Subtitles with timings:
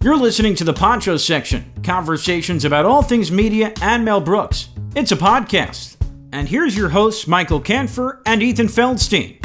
[0.00, 4.68] You're listening to the Poncho section, conversations about all things media and Mel Brooks.
[4.94, 5.96] It's a podcast.
[6.32, 9.44] And here's your hosts, Michael Kanfer and Ethan Feldstein.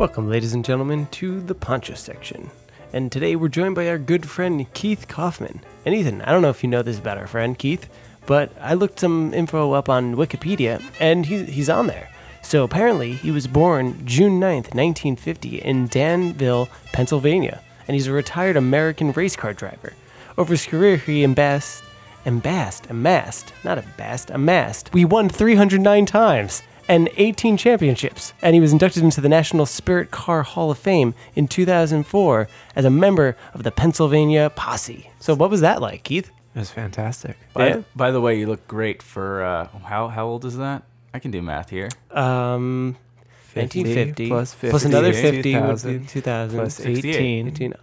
[0.00, 2.50] Welcome, ladies and gentlemen, to the Poncho section.
[2.92, 5.60] And today we're joined by our good friend Keith Kaufman.
[5.86, 7.88] And Ethan, I don't know if you know this about our friend Keith,
[8.28, 12.10] but I looked some info up on Wikipedia and he, he's on there.
[12.42, 18.56] So apparently, he was born June 9th, 1950, in Danville, Pennsylvania, and he's a retired
[18.56, 19.94] American race car driver.
[20.36, 21.82] Over his career, he amassed,
[22.26, 24.92] amassed, amassed, not amassed, amassed.
[24.92, 30.10] We won 309 times and 18 championships, and he was inducted into the National Sprint
[30.10, 35.10] Car Hall of Fame in 2004 as a member of the Pennsylvania Posse.
[35.18, 36.30] So, what was that like, Keith?
[36.58, 37.36] It was fantastic.
[37.52, 37.82] By, Yeah.
[37.94, 40.82] by the way, you look great for uh, how how old is that?
[41.14, 41.88] I can do math here.
[42.10, 42.96] Um,
[43.54, 47.14] 1950 plus 50 plus another is 50 would be 2000 2000 plus 68.
[47.14, 47.46] 18.
[47.46, 47.74] 18.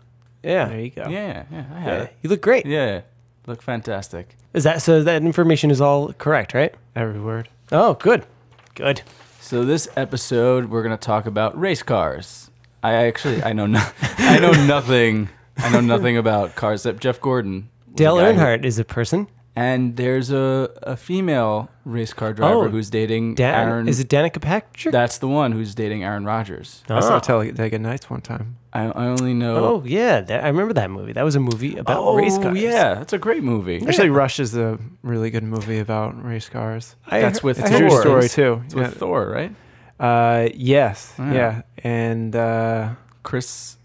[0.43, 0.65] Yeah.
[0.65, 1.07] There you go.
[1.07, 2.03] Yeah, yeah, I had yeah.
[2.03, 2.13] it.
[2.21, 2.65] You look great.
[2.65, 3.01] Yeah,
[3.47, 4.35] look fantastic.
[4.53, 5.01] Is that so?
[5.01, 6.75] That information is all correct, right?
[6.97, 7.47] Every word.
[7.71, 8.25] Oh, good,
[8.73, 9.03] good.
[9.39, 12.51] So this episode, we're gonna talk about race cars.
[12.83, 15.29] I actually, I know, no, I know nothing.
[15.59, 17.69] I know nothing about cars except Jeff Gordon.
[17.95, 19.27] Was Dale a guy who- Earnhardt is a person.
[19.57, 23.87] and there's a, a female race car driver Oh, who's dating Dan, Aaron.
[23.87, 24.91] is it Danica Patrick?
[24.91, 26.83] That's the one who's dating Aaron Rodgers.
[26.89, 27.19] I saw Ah.
[27.19, 28.57] Talladega Nights one time.
[28.73, 29.55] I, I only know.
[29.55, 31.13] Oh yeah, that, I remember that movie.
[31.13, 32.47] That was a movie about Oh, race cars.
[32.57, 33.81] Oh, yeah, that's a great movie.
[33.87, 36.97] Actually, Rush is a really good movie about race cars.
[37.07, 38.01] I That's heard- with It's I a heard true Thor.
[38.01, 38.61] story too.
[38.65, 39.55] It's with Thor, right?
[39.97, 41.13] Uh, yes.
[41.17, 41.33] Yeah.
[41.33, 41.61] Yeah.
[41.81, 42.89] And uh,
[43.23, 43.77] Chris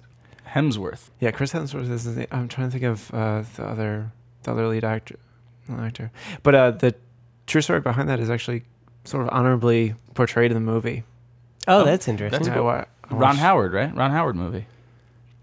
[0.54, 1.10] Hemsworth.
[1.20, 2.04] yeah, Chris Hemsworth is.
[2.04, 2.26] His name.
[2.30, 4.12] I'm trying to think of uh, the other
[4.42, 5.16] the other lead actor.
[5.70, 6.10] Actor,
[6.42, 6.96] but uh, the
[7.46, 8.64] true story behind that is actually
[9.04, 11.04] sort of honorably portrayed in the movie.
[11.68, 12.36] Oh, Oh, that's interesting.
[12.38, 12.64] that's Yeah, I cool.
[12.64, 13.94] wa- I Ron Howard, right?
[13.94, 14.66] Ron Howard movie.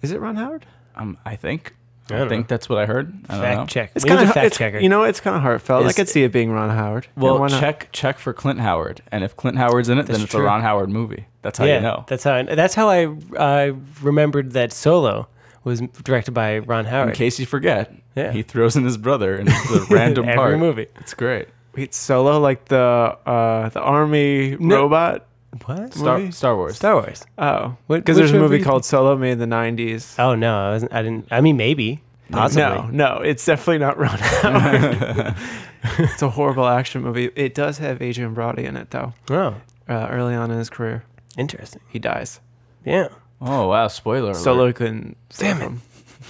[0.01, 0.65] Is it Ron Howard?
[0.97, 1.73] Um, I think.
[2.09, 3.13] I I, don't think that's what I heard.
[3.29, 3.65] I don't fact know.
[3.65, 3.91] check.
[3.95, 4.79] It's kind of fact checker.
[4.79, 5.85] You know, it's kind of heartfelt.
[5.85, 7.07] I could see it being Ron Howard.
[7.15, 7.59] Well, why not?
[7.59, 10.41] check check for Clint Howard, and if Clint Howard's in it, That's then it's true.
[10.41, 11.25] a Ron Howard movie.
[11.41, 12.05] That's how yeah, you know.
[12.07, 12.33] that's how.
[12.35, 15.27] I, that's how I I remembered that Solo
[15.63, 17.09] was directed by Ron Howard.
[17.09, 18.31] In case you forget, Yeah.
[18.31, 20.59] he throws in his brother in the random Every part.
[20.59, 20.87] movie.
[20.97, 21.49] It's great.
[21.75, 24.77] Wait, Solo, like the uh, the army No.
[24.77, 25.26] robot?
[25.65, 25.93] What?
[25.93, 26.31] Star, Movie?
[26.31, 26.75] Star Wars.
[26.75, 27.25] Star Wars.
[27.37, 28.63] Oh, because there's a movie movie?
[28.63, 30.17] called Solo made in the '90s.
[30.19, 30.93] Oh no, I wasn't.
[30.93, 31.27] I didn't.
[31.31, 32.01] I mean, maybe.
[32.31, 32.61] Possibly.
[32.63, 35.35] No, no, it's definitely not Ron Howard.
[35.99, 37.29] it's a horrible action movie.
[37.35, 39.13] It does have Adrien Brody in it, though.
[39.29, 39.55] Oh,
[39.87, 41.03] Uh, early on in his career,
[41.37, 41.81] interesting.
[41.87, 42.41] he dies.
[42.83, 43.07] Yeah.
[43.39, 43.87] Oh wow!
[43.87, 44.31] Spoiler.
[44.31, 44.37] alert.
[44.43, 45.65] Solo couldn't save Damn it.
[45.65, 45.81] him.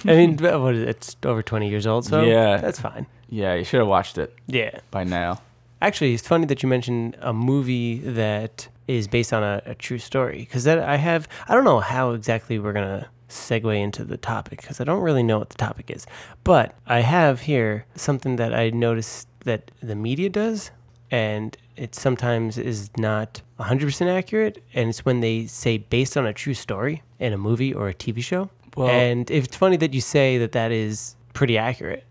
[0.04, 0.88] I mean, but what is it?
[0.88, 2.58] it's over 20 years old, so Yeah.
[2.58, 3.06] that's fine.
[3.28, 4.78] Yeah, you should have watched it Yeah.
[4.90, 5.40] by now.
[5.80, 9.98] Actually, it's funny that you mentioned a movie that is based on a, a true
[9.98, 11.28] story because that I have.
[11.48, 15.22] I don't know how exactly we're gonna segue into the topic because I don't really
[15.22, 16.06] know what the topic is,
[16.44, 20.70] but I have here something that I noticed that the media does,
[21.10, 26.32] and it sometimes is not 100% accurate, and it's when they say based on a
[26.32, 28.50] true story in a movie or a TV show.
[28.76, 32.07] Well- and it's funny that you say that that is pretty accurate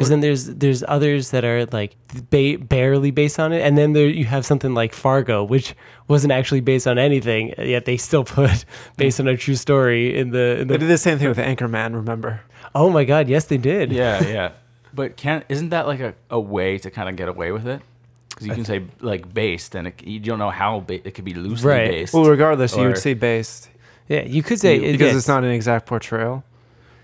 [0.00, 1.94] because then there's there's others that are like
[2.30, 5.74] ba- barely based on it, and then there you have something like Fargo, which
[6.08, 8.64] wasn't actually based on anything, yet they still put
[8.96, 11.94] based on a true story in the in They did the same thing with Anchorman.
[11.94, 12.40] Remember?
[12.74, 13.28] Oh my God!
[13.28, 13.92] Yes, they did.
[13.92, 14.52] Yeah, yeah.
[14.94, 17.82] But can't isn't that like a, a way to kind of get away with it?
[18.30, 21.26] Because you can say like based, and it, you don't know how ba- it could
[21.26, 21.90] be loosely Right.
[21.90, 22.14] based.
[22.14, 23.68] Well, regardless, you would say based
[24.08, 24.22] yeah.
[24.24, 26.42] You could say it, because yeah, it's not an exact portrayal.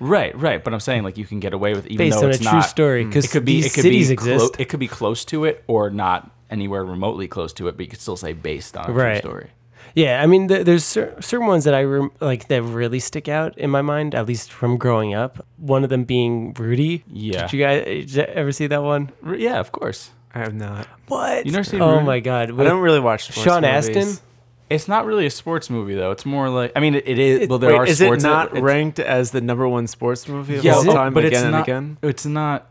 [0.01, 0.63] Right, right.
[0.63, 2.43] But I'm saying like you can get away with even based though on a it's
[2.43, 2.61] true not.
[2.67, 3.09] story mm.
[3.09, 3.57] because It could be.
[3.57, 4.13] these It could cities be.
[4.15, 4.53] exist.
[4.55, 7.85] Clo- it could be close to it or not anywhere remotely close to it, but
[7.85, 9.21] you could still say based on a Right.
[9.23, 9.51] true story.
[9.95, 13.29] Yeah, I mean, th- there's cer- certain ones that I rem- like that really stick
[13.29, 15.45] out in my mind, at least from growing up.
[15.57, 17.03] One of them being Rudy.
[17.11, 17.43] Yeah.
[17.47, 19.11] Did you guys did you ever see that one?
[19.25, 20.11] R- Yeah, of course.
[20.35, 20.87] I have not.
[21.09, 21.47] What?
[21.47, 22.05] You never seen Oh Rudy?
[22.05, 22.51] my God!
[22.51, 23.89] I With- don't really watch sports Sean movies.
[23.89, 24.19] Astin?
[24.69, 26.11] It's not really a sports movie though.
[26.11, 27.49] It's more like I mean it, it is.
[27.49, 28.23] Well, there Wait, are is it sports.
[28.25, 31.15] that- not it's- ranked as the number one sports movie of Yeah, all oh, time
[31.15, 31.99] but again it's and not, again?
[32.03, 32.67] It's not.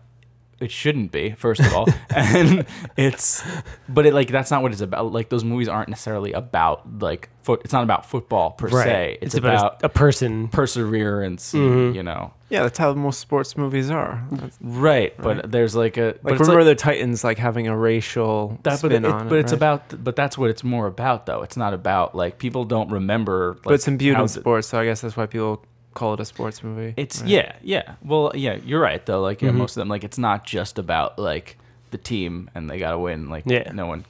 [0.60, 1.32] It shouldn't be.
[1.32, 1.86] First of all,
[2.16, 2.66] and
[2.96, 3.44] it's.
[3.90, 5.12] But it like that's not what it's about.
[5.12, 7.62] Like those movies aren't necessarily about like foot.
[7.66, 8.84] It's not about football per right.
[8.86, 9.18] se.
[9.22, 10.48] It's, It's, about, about, a, a person.
[10.48, 11.52] perseverance.
[11.54, 11.94] Mhm.
[11.96, 12.34] You know.
[12.50, 14.24] Yeah, that's how most sports movies are.
[14.32, 16.14] That's- Right, but there's like a.
[16.22, 19.26] but Like it's remember like, the Titans like having a racial that, but, it, on
[19.26, 19.58] it, but it's right?
[19.58, 20.04] about.
[20.04, 21.42] But that's what it's more about, though.
[21.42, 23.56] It's not about like people don't remember.
[23.56, 25.66] Like, but it's imbued how in the- sports, so I guess that's why people
[25.96, 26.94] call it a sports movie.
[26.98, 27.30] It's right?
[27.30, 27.96] yeah, yeah.
[28.04, 29.22] Well, yeah, you're right though.
[29.22, 29.56] Like yeah, Mhm.
[29.56, 31.58] most of them, like it's not just about like
[31.92, 33.30] the team and they gotta win.
[33.30, 33.72] Like Yeah.
[33.74, 34.06] no one,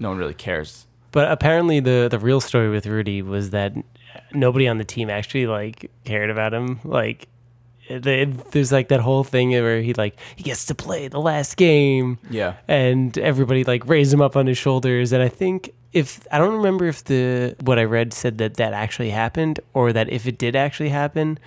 [0.00, 3.72] no one really cares But apparently, the the real story with Rudy was that
[4.34, 6.80] nobody on the team actually like cared about him.
[6.84, 7.28] Like,
[7.88, 11.20] it, it- there's like that whole thing where he like he gets to play the
[11.20, 12.54] last game, Yeah.
[12.68, 15.12] and everybody like raised him up on his shoulders.
[15.12, 18.72] And I think if I don't remember if the what I read said that that
[18.72, 21.38] actually happened, or that if it did actually happen,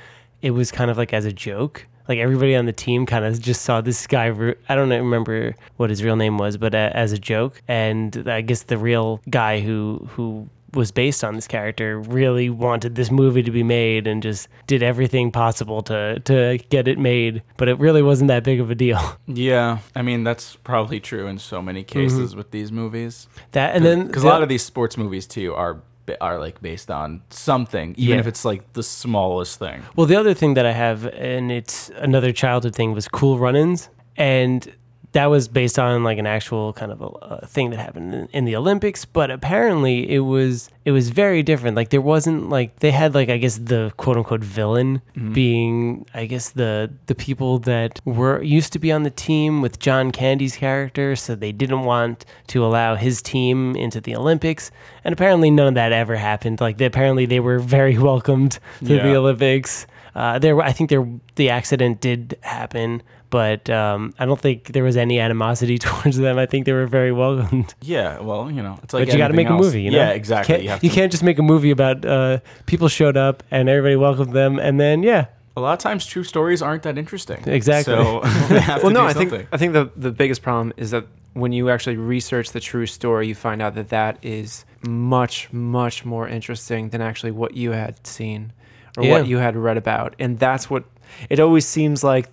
[0.41, 1.87] it was kind of like as a joke.
[2.07, 4.25] Like everybody on the team kind of just saw this guy.
[4.67, 7.61] I don't remember what his real name was, but as a joke.
[7.67, 12.95] And I guess the real guy who who was based on this character really wanted
[12.95, 17.43] this movie to be made and just did everything possible to to get it made.
[17.57, 18.99] But it really wasn't that big of a deal.
[19.27, 19.79] Yeah.
[19.95, 21.87] I mean, that's probably true in so many mhm.
[21.87, 23.27] cases with these movies.
[23.53, 25.81] That and then because a lot of these sports movies too are
[26.19, 28.19] are like based on something, even Yeah.
[28.19, 29.83] if it's like the smallest thing.
[29.95, 33.89] Well, the other thing that I have, and it's another childhood thing, was Cool Runnings,
[34.17, 34.69] and
[35.13, 38.27] that was based on like an actual kind of a, a thing that happened in,
[38.31, 39.03] in the Olympics.
[39.05, 41.75] But apparently, it was it was very different.
[41.75, 45.33] Like there wasn't like they had like I guess the quote unquote villain mm-hmm.
[45.33, 49.79] being I guess the the people that were used to be on the team with
[49.79, 54.71] John Candy's character, so they didn't want to allow his team into the Olympics.
[55.03, 56.61] And apparently, none of that ever happened.
[56.61, 59.03] Like they, apparently, they were very welcomed to Yeah.
[59.03, 59.87] the Olympics.
[60.13, 64.83] Uh, there, I think there the accident did happen, but um, I don't think there
[64.83, 66.37] was any animosity towards them.
[66.37, 67.73] I think they were very welcomed.
[67.81, 69.91] Yeah, well, you know, it's like but you got to make anything a movie, you
[69.91, 69.97] know?
[69.97, 70.65] Yeah, exactly.
[70.65, 73.95] Can't- you you can't just make a movie about uh, people showed up and everybody
[73.95, 75.25] welcomed them, and then yeah,
[75.55, 77.41] A lot of times, true stories aren't that interesting.
[77.47, 77.93] Exactly.
[77.93, 78.19] So
[78.49, 79.47] they have well, to no, do I think.
[79.51, 83.27] I think the the biggest problem is that when you actually research the true story,
[83.27, 88.05] you find out that that is much much more interesting than actually what you had
[88.05, 88.51] seen
[88.97, 89.11] or Yeah.
[89.13, 90.83] what you had read about, and that's what
[91.29, 92.27] it always seems like.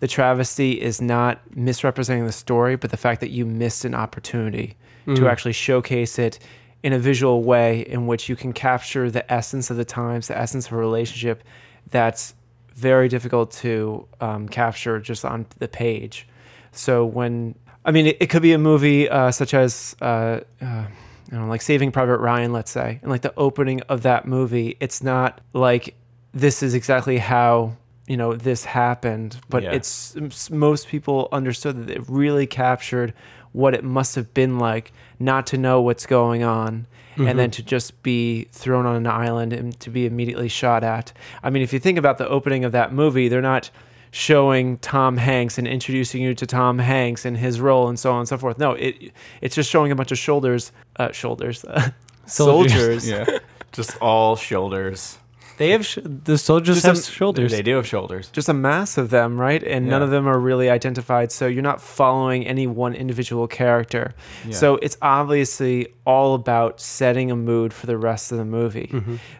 [0.00, 4.76] The travesty is not misrepresenting the story, but the fact that you missed an opportunity
[5.06, 6.38] to actually showcase it
[6.82, 10.36] in a visual way in which you can capture the essence of the times, the
[10.36, 11.42] essence of a relationship
[11.90, 12.34] that's
[12.74, 16.26] very difficult to um, capture just on the page.
[16.72, 20.84] So when I mean, it, it could be a movie uh, such as uh, uh,
[21.30, 24.76] you know, like Saving Private Ryan, let's say, and like the opening of that movie,
[24.80, 25.94] it's not like
[26.34, 27.76] this is exactly how
[28.06, 29.72] you know this happened, but Yeah.
[29.72, 33.14] it's s- most people understood that it really captured
[33.52, 36.86] what it must have been like not to know what's going on
[37.16, 41.12] and then to just be thrown on an island and to be immediately shot at.
[41.44, 43.70] I mean, if you think about the opening of that movie, they're not
[44.10, 48.18] showing Tom Hanks and introducing you to Tom Hanks and his role and so on
[48.20, 48.58] and so forth.
[48.58, 51.64] No, it it's just showing a bunch of shoulders, uh, shoulders,
[52.26, 53.04] Soldiers.
[53.04, 53.08] soldiers.
[53.30, 53.38] yeah,
[53.72, 55.18] just all shoulders.
[55.56, 57.52] They have sh- the soldiers Just have some- shoulders.
[57.52, 58.28] They do have shoulders.
[58.28, 59.62] Just a mass of them, right?
[59.62, 60.04] And none Yeah.
[60.04, 61.30] of them are really identified.
[61.32, 64.14] So you're not following any one individual character.
[64.46, 64.52] Yeah.
[64.52, 68.90] So it's obviously all about setting a mood for the rest of the movie.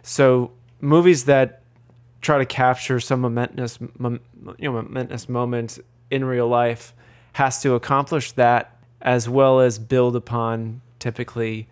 [0.02, 0.50] So
[0.80, 1.62] movies that
[2.20, 4.20] try to capture some momentous, mom,
[4.58, 5.78] you know, momentous moment
[6.10, 6.94] in real life
[7.34, 11.66] has to accomplish that as well as build upon typically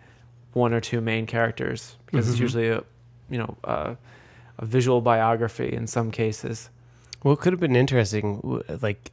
[0.53, 2.83] one or two main characters because it's usually a,
[3.31, 3.95] you know, uh,
[4.57, 6.69] a visual biography in some cases.
[7.23, 9.11] Well, it could have been interesting, like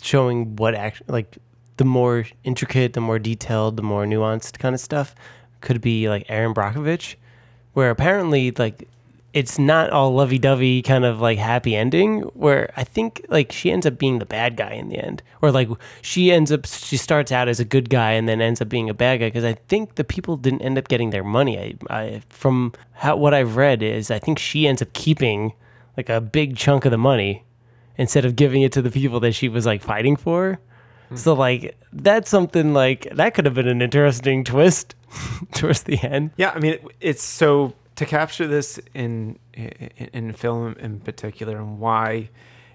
[0.00, 1.38] showing what act like
[1.76, 5.14] the more intricate, the more detailed, the more nuanced kind of stuff
[5.60, 7.16] could be like Erin Brockovich,
[7.72, 8.88] where apparently like
[9.32, 13.86] it's not all lovey-dovey kind of like happy ending where i think like she ends
[13.86, 15.22] up being the bad guy in the end.
[15.42, 15.68] Or like
[16.02, 18.90] she ends up she starts out as a good guy and then ends up being
[18.90, 21.58] a bad guy because i think the people didn't end up getting their money.
[21.58, 25.52] I, I from how what i've read is i think she ends up keeping
[25.96, 27.44] like a big chunk of the money
[27.96, 30.58] instead of giving it to the people that she was like fighting for.
[31.10, 31.16] Hmm.
[31.16, 34.94] So like that's something like that could have been an interesting twist
[35.52, 36.30] towards the end.
[36.36, 41.58] Yeah, I mean, it, it's so to capture this in, in in film in particular,
[41.58, 42.30] and why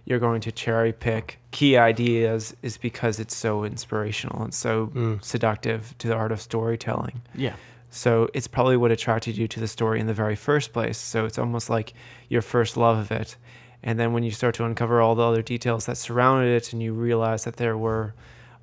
[0.05, 5.24] you're going to cherry pick key ideas is because it's so inspirational and so mm.
[5.24, 7.24] seductive to the art of storytelling.
[7.34, 7.55] Yeah.
[7.89, 11.00] So it's probably what attracted you to the story in the very first place.
[11.00, 11.94] So it's almost like
[12.29, 13.36] your first love of it.
[13.82, 16.84] And then when you start to uncover all the other details that surrounded it and
[16.84, 18.13] you realize that there were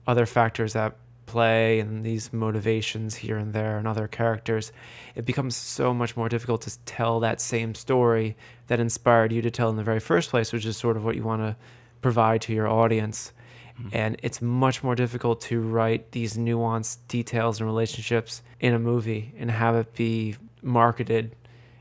[0.06, 0.94] other factors at
[1.32, 4.70] play and these motivations here and there and other characters,
[5.14, 8.36] it becomes so much more difficult to tell that same story
[8.68, 11.16] that inspired you to tell in the very first place, which is sort of what
[11.16, 11.56] you want to
[12.02, 13.32] provide to your audience.
[13.78, 13.88] Mm-hmm.
[13.92, 19.32] And it's much more difficult to write these nuanced details and relationships in a movie
[19.38, 21.34] and have it be marketed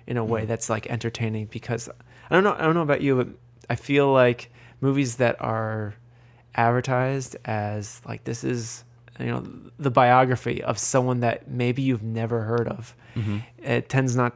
[0.08, 0.50] in a way mm-hmm.
[0.50, 1.90] that's like entertaining because
[2.30, 3.28] I don't know I don't know about you but
[3.70, 5.94] I feel like movies that are
[6.56, 8.84] advertised as like this is
[9.22, 9.46] you know
[9.78, 12.96] the biography of someone that maybe you've never heard of,
[13.64, 14.36] it tends not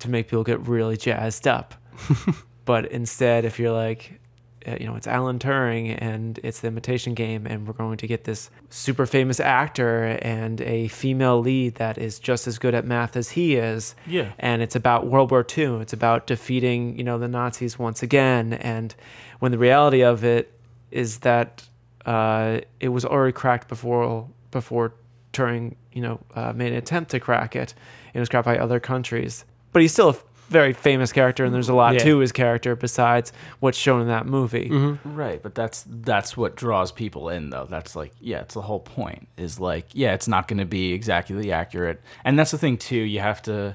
[0.00, 1.74] to make people get really jazzed up.
[2.64, 4.20] but instead, if you're like,
[4.66, 8.06] uh, you know, it's Alan Turing and it's the Imitation Game, and we're going to
[8.06, 12.84] get this super famous actor and a female lead that is just as good at
[12.84, 13.94] math as he is.
[14.06, 14.32] Yeah.
[14.38, 15.80] And it's about World War II.
[15.80, 18.54] It's about defeating, you know, the Nazis once again.
[18.54, 18.94] And
[19.40, 20.58] when the reality of it
[20.90, 21.64] is that
[22.06, 24.94] uh, it was already cracked before before
[25.32, 27.74] Turing, you know, uh, made an attempt to crack it.
[28.12, 30.16] It was cracked by other countries, but he's still a
[30.48, 32.00] very famous character, and there's a lot Yeah.
[32.04, 34.70] to his character besides what's shown in that movie.
[35.04, 37.66] Right, but that's that's what draws people in though.
[37.68, 39.26] That's like yeah, it's the whole point.
[39.36, 42.00] Is like yeah, it's not going to be exactly accurate.
[42.24, 43.74] And that's the thing too, you have to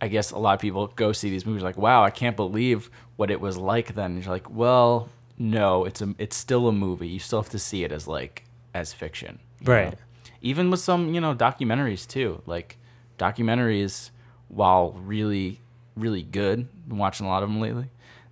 [0.00, 2.90] I guess a lot of people go see these movies like, "Wow, I can't believe
[3.16, 6.72] what it was like then." And you're like, "Well, no, it's a it's still a
[6.72, 7.08] movie.
[7.08, 9.92] You still have to see it as like as fiction." Right.
[9.92, 9.98] know?
[10.42, 12.42] Even with some, you know, documentaries too.
[12.46, 12.76] Like
[13.18, 14.10] documentaries
[14.48, 15.60] while really
[15.96, 17.86] really good, been watching a lot of them lately.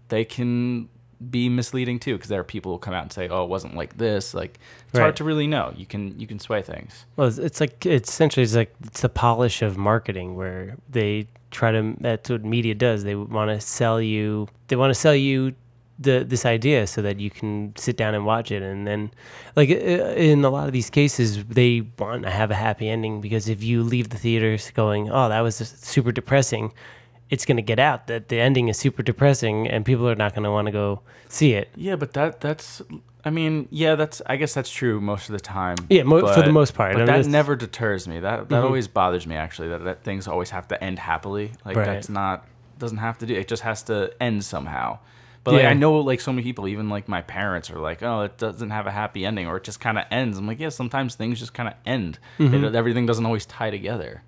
[0.09, 0.89] They can
[1.31, 3.75] be misleading too because there are people who come out and say, "Oh, it wasn't
[3.75, 4.59] like this." Like
[4.89, 5.01] it's Right.
[5.03, 5.73] hard to really know.
[5.77, 7.07] You can you can sway things.
[7.17, 11.27] Well, it's, it's like it's essentially it's like it's the polish of marketing where they
[11.51, 11.97] try to.
[12.01, 13.05] That's what media does.
[13.05, 14.49] They want to sell you.
[14.69, 15.55] They want to sell you
[15.99, 19.11] the this idea so that you can sit down and watch it, and then,
[19.57, 23.21] like uh, in a lot of these cases, they want to have a happy ending
[23.21, 26.73] because if you leave the theaters going, "Oh, that was super depressing,"
[27.31, 30.35] it's going to get out that the ending is super depressing, and people are not
[30.35, 31.69] going to want to go see it.
[31.77, 32.83] Yeah, but that that's
[33.25, 35.77] I mean, yeah, that's I guess that's true most of the time.
[35.89, 36.91] Yeah, mo- for the most part.
[36.91, 38.19] I But mean, that never deters me.
[38.21, 38.65] That that Mhm.
[38.65, 39.69] always bothers me actually.
[39.69, 41.53] That, that things always have to end happily.
[41.65, 41.87] Like Right.
[41.87, 42.47] that's not
[42.81, 43.35] doesn't have to do.
[43.35, 44.99] It just has to end somehow.
[45.45, 45.71] But like Yeah.
[45.71, 48.71] I know like so many people, even like my parents, are like, oh, it doesn't
[48.71, 50.39] have a happy ending, or it just kind of ends.
[50.39, 52.19] I'm like, yeah, sometimes things just kind of end.
[52.39, 52.65] Mm-hmm.
[52.65, 54.23] It- everything doesn't always tie together.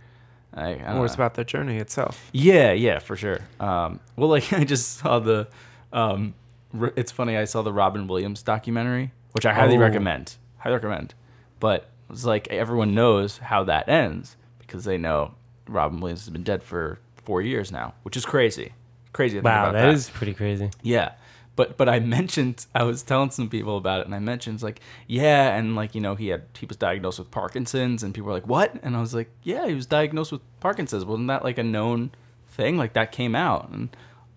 [0.54, 1.24] I, I don't Or it's know.
[1.24, 2.30] about the journey itself.
[2.32, 3.40] Yeah, yeah, for sure.
[3.60, 5.48] Um, well, like I just saw the.
[5.92, 6.34] Um,
[6.78, 7.36] r- it's funny.
[7.36, 9.80] I saw the Robin Williams documentary, which I highly Oh.
[9.80, 10.36] recommend.
[10.58, 11.14] Highly recommend.
[11.60, 15.34] But it's like everyone knows how that ends because they know
[15.68, 18.72] Robin Williams has been dead for four years now, which is crazy.
[19.16, 19.36] Crazy.
[19.38, 20.70] To think Wow, about that is pretty crazy.
[20.82, 21.12] yeah.
[21.56, 24.80] But but I mentioned I was telling some people about it and I mentioned like,
[25.06, 28.34] yeah, and like, you know, he had he was diagnosed with Parkinson's and people were
[28.34, 28.74] like, What?
[28.82, 31.06] And I was like, Yeah, he was diagnosed with Parkinson's.
[31.06, 32.10] Wasn't that like a known
[32.48, 32.76] thing?
[32.76, 33.88] Like that came out and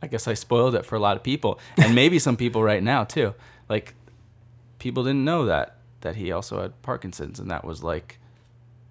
[0.02, 1.60] I guess I spoiled it for a lot of people.
[1.78, 3.34] And maybe some people right now too.
[3.68, 3.96] Like
[4.80, 8.18] people didn't know that that he also had Parkinson's and that was like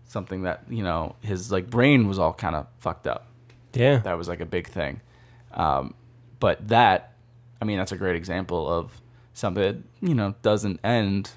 [0.05, 3.27] something that, you know, his like brain was all kind of fucked up
[3.73, 3.99] Yeah.
[4.01, 5.01] that was like a big thing.
[5.55, 5.95] Um,
[6.41, 7.15] but that,
[7.61, 9.01] I mean, that's a great example of
[9.35, 9.77] something that
[10.07, 11.31] you know doesn't end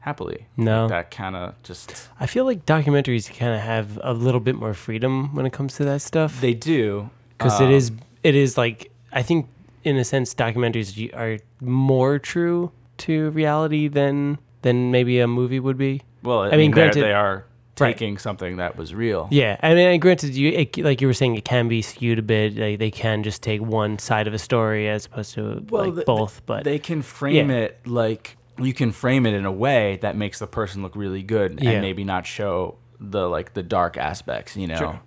[0.00, 0.46] happily.
[0.56, 0.88] No.
[0.88, 4.74] that kind of just I feel like documentaries kind of have a little bit more
[4.74, 8.56] freedom when it comes to that stuff they do because it is um, it is
[8.56, 9.48] like I think
[9.84, 15.78] in a sense documentaries are more true to reality than than maybe a movie would
[15.78, 16.02] be.
[16.22, 16.42] well.
[16.42, 17.44] I, mean, granted- they are
[17.80, 17.92] Right.
[17.96, 19.28] taking something that was real.
[19.30, 22.22] Yeah, I mean, granted, you it, like you were saying, it can be skewed a
[22.22, 22.56] bit.
[22.56, 26.06] Like they can just take one side of a story as opposed to like th-
[26.06, 26.42] both.
[26.46, 27.56] But they can frame Yeah.
[27.56, 31.22] it like you can frame it in a way that makes the person look really
[31.22, 31.70] good Yeah.
[31.70, 34.56] and maybe not show the like the dark aspects.
[34.56, 34.76] You know.
[34.76, 35.00] Sure.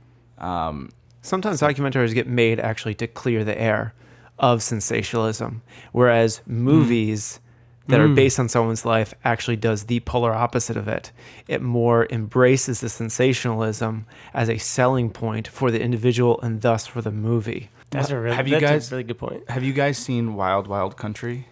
[0.47, 0.89] Um,
[1.23, 3.93] Sometimes documentaries get made actually to clear the air
[4.39, 5.61] of sensationalism,
[5.91, 7.39] whereas movies
[7.87, 8.15] that are Mm.
[8.15, 11.11] based on someone's life actually does the polar opposite of it.
[11.47, 17.01] It more embraces the sensationalism as a selling point for the individual and thus for
[17.01, 17.69] the movie.
[17.89, 19.49] that's a really Have you that's guys- a really good point.
[19.49, 21.47] have you guys seen Wild Wild Country?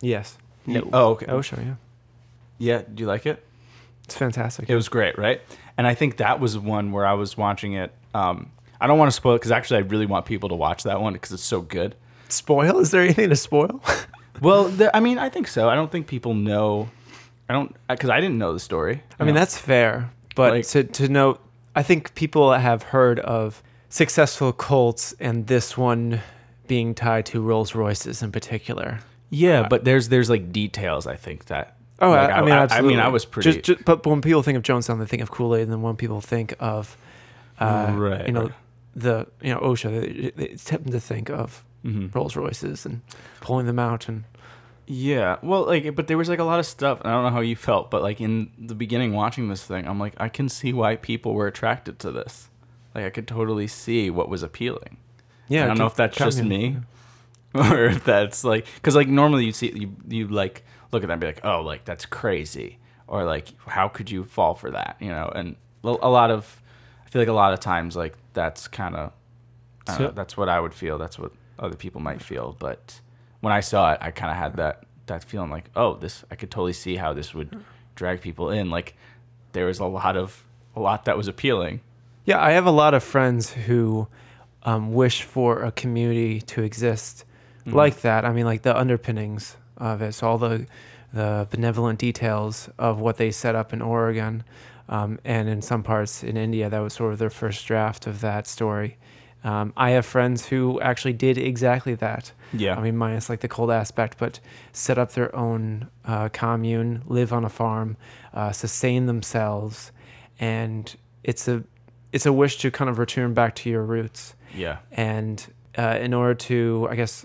[0.00, 0.38] Yes.
[0.66, 0.88] No.
[0.92, 1.26] Oh, okay.
[1.28, 1.74] Oh, sure, yeah.
[2.58, 2.82] Yeah.
[2.94, 3.44] Do you like it?
[4.04, 4.70] It's fantastic.
[4.70, 5.40] It was great, right?
[5.76, 7.92] And I think that was one where I was watching it.
[8.14, 10.82] Um, I don't want to spoil it because actually I really want people to watch
[10.84, 11.94] that one because it's so good.
[12.28, 12.78] spoil?
[12.78, 13.82] Is there anything to spoil?
[14.40, 15.68] Well, I mean, I think so.
[15.68, 16.88] I don't think people know.
[17.48, 19.02] I don't because I didn't know the story.
[19.20, 19.40] I mean, know?
[19.40, 20.10] that's fair.
[20.34, 21.40] But Like- to, to note,
[21.76, 26.20] I think people have heard of successful cults and this one
[26.66, 29.00] being tied to Rolls Royces in particular.
[29.30, 31.06] yeah, but there's there's like details.
[31.06, 31.76] I think that.
[32.00, 32.94] Oh, like, I, I mean, I, absolutely.
[32.94, 33.52] mean, I was pretty.
[33.52, 35.82] Just, just, but when people think of Jonestown, they think of Kool Aid, and then
[35.82, 36.96] when people think of,
[37.60, 38.50] uh, Right, you know,
[38.96, 42.14] the you know Osho, they, they tend to think of Mhm.
[42.14, 43.00] Rolls Royces and
[43.40, 44.24] pulling them out and
[44.86, 47.00] Yeah, well, like, but there was like a lot of stuff.
[47.04, 49.98] I don't know how you felt, but like in the beginning, watching this thing, I'm
[49.98, 52.48] like, I can see why people were attracted to this.
[52.94, 54.96] Like, I could totally see what was appealing.
[55.48, 55.64] yeah.
[55.64, 56.76] I don't know if that's just me,
[57.54, 61.12] or if that's like, because like normally you see you you like look at that
[61.14, 64.96] and be like, oh, like that's crazy, or like how could you fall for that
[65.00, 66.60] you know and a a lot of
[67.06, 69.12] i feel like a lot of times like that's kind of
[69.88, 73.00] So- that's what i would feel that's what other people might feel but
[73.40, 76.34] when i saw it i kind of had that that feeling like oh this i
[76.34, 77.50] could totally see how this would
[77.94, 78.94] drag people in like
[79.52, 80.44] there was a lot of
[80.76, 81.80] a lot that was appealing
[82.24, 84.06] Yeah, I have a lot of friends who
[84.62, 87.24] um, wish for a community to exist
[87.66, 87.74] Mhm.
[87.74, 88.24] like that.
[88.24, 90.66] I mean, like the underpinnings of it, so all the
[91.12, 94.44] the benevolent details of what they set up in Oregon,
[94.88, 98.20] um, and in some parts in India, that was sort of their first draft of
[98.20, 98.96] that story.
[99.44, 102.32] Um, I have friends who actually did exactly that.
[102.52, 104.38] yeah I mean, minus like the cold aspect, but
[104.72, 107.96] set up their own uh, commune, live on a farm,
[108.34, 109.90] uh, sustain themselves,
[110.38, 110.94] and
[111.24, 111.64] it's a
[112.12, 114.34] it's a wish to kind of return back to your roots.
[114.54, 115.44] yeah And
[115.76, 117.24] uh, in order to, I guess,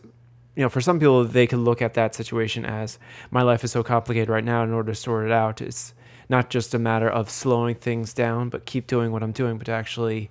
[0.55, 2.97] you know, for some people, they could look at that situation as
[3.29, 4.63] my life is so complicated right now.
[4.63, 5.93] In order to sort it out, it's
[6.29, 9.65] not just a matter of slowing things down, but keep doing what I'm doing, but
[9.65, 10.29] to actually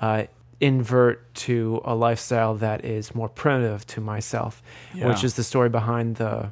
[0.00, 0.24] uh,
[0.60, 4.62] invert to a lifestyle that is more primitive to myself,
[4.94, 6.50] which is the story behind the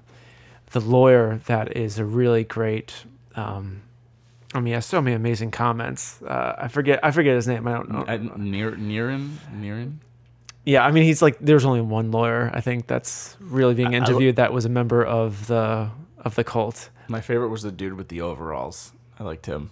[0.73, 3.05] the lawyer that is a really great.
[3.35, 3.83] Um,
[4.55, 6.21] I mean, he has so many amazing comments.
[6.23, 7.01] Uh, I forget.
[7.03, 7.67] I forget his name.
[7.69, 8.05] I don't know.
[8.07, 9.99] I, near Niren Niren
[10.65, 13.99] Yeah, I mean, he's like, there's only one lawyer I think that's really being I-
[13.99, 16.91] I interviewed that was a member of the of the cult.
[17.09, 19.71] my favorite was the dude with the overalls i liked him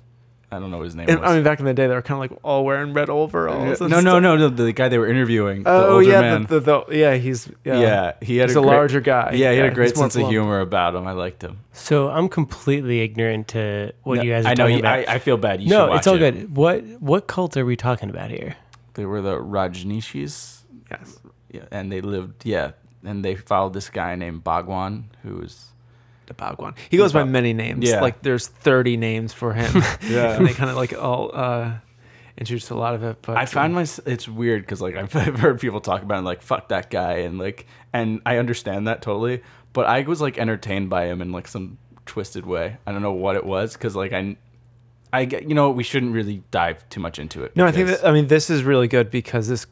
[0.55, 1.95] i don't know what his name And, was I mean, back in the day, they
[1.95, 3.81] were kind of like all wearing red overalls.
[3.81, 4.23] and no, no, stuff.
[4.23, 4.49] no, no.
[4.49, 5.65] The guy they were interviewing.
[5.65, 6.43] the Oh older yeah, man.
[6.47, 9.33] the, the, the, yeah, he's yeah, yeah, he had he's a, a, great, larger guy.
[9.35, 11.07] Yeah, he had a great more sense of humor about him.
[11.07, 11.59] I liked him.
[11.73, 14.65] So I'm completely ignorant to what No, you guys are I know.
[14.65, 14.99] talking about.
[15.09, 15.61] I, I feel bad.
[15.63, 16.19] You no, should watch it's all it.
[16.19, 16.57] good.
[16.57, 18.57] What what cult are we talking about here?
[18.95, 21.19] They were the Rajneeshis, Yes.
[21.51, 22.45] yeah, and they lived.
[22.47, 22.73] Yeah,
[23.05, 25.67] and they followed this guy named Bhagwan, who was.
[26.37, 26.75] The Bhagwan.
[26.91, 27.89] He goes by many names.
[27.89, 28.01] Yeah.
[28.01, 29.83] Like there's 30 names for him.
[30.05, 30.33] Yeah.
[30.37, 31.75] and they kind of like all uh,
[32.37, 33.19] introduced a lot of it.
[33.23, 36.21] But I find um, my it's weird because like I've, I've heard people talk about
[36.21, 39.43] it, like fuck that guy and like and I understand that totally,
[39.73, 42.77] but I was like entertained by him in like some twisted way.
[42.87, 44.37] I don't know what it was because like I,
[45.13, 47.57] I get you know we shouldn't really dive too much into it.
[47.57, 49.67] No, I think that I mean this is really good because this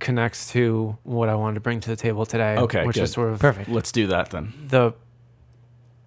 [0.00, 2.56] connects to what I wanted to bring to the table today.
[2.56, 3.04] Okay, which good.
[3.04, 3.68] is sort of Perfect.
[3.68, 4.52] let's do that then.
[4.68, 4.92] the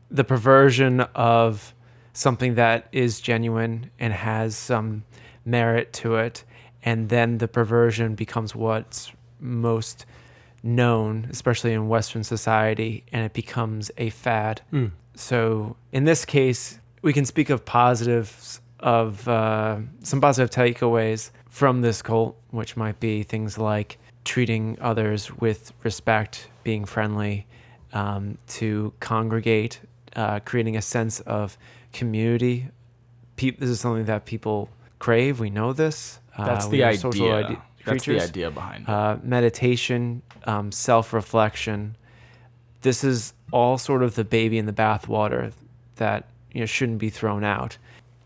[0.09, 1.73] the perversion of
[2.13, 5.03] something that is genuine and has some
[5.45, 6.43] merit to it,
[6.83, 10.05] and then the perversion becomes what's most
[10.63, 14.61] known, especially in Western society, and it becomes a fad.
[14.73, 14.91] Mm.
[15.15, 21.81] So in this case, we can speak of positives of uh, some positive takeaways from
[21.81, 27.47] this cult, which might be things like treating others with respect, being friendly,
[27.93, 29.79] um, to congregate,
[30.17, 31.57] uh, creating a sense of
[31.93, 32.67] community.
[33.37, 35.39] Pe- this is something that people crave.
[35.39, 36.19] We know this.
[36.37, 36.99] That's Uh, the idea.
[36.99, 38.89] social ide- That's the idea behind it.
[38.89, 41.95] uh, meditation, um, self reflection.
[42.81, 45.53] This is all sort of the baby in the bathwater
[45.95, 47.77] that you know shouldn't be thrown out.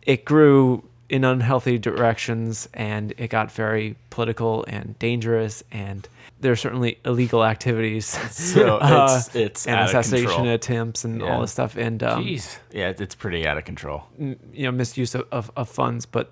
[0.03, 6.07] It grew in unhealthy directions and it got very political and dangerous and
[6.39, 10.53] there are certainly illegal activities so uh, it's it's and assassination control.
[10.53, 11.33] attempts and Yeah.
[11.35, 12.57] all this stuff and um, Jeez.
[12.71, 14.05] Yeah, it's- pretty out of control.
[14.17, 16.31] you know misuse of, of, of funds but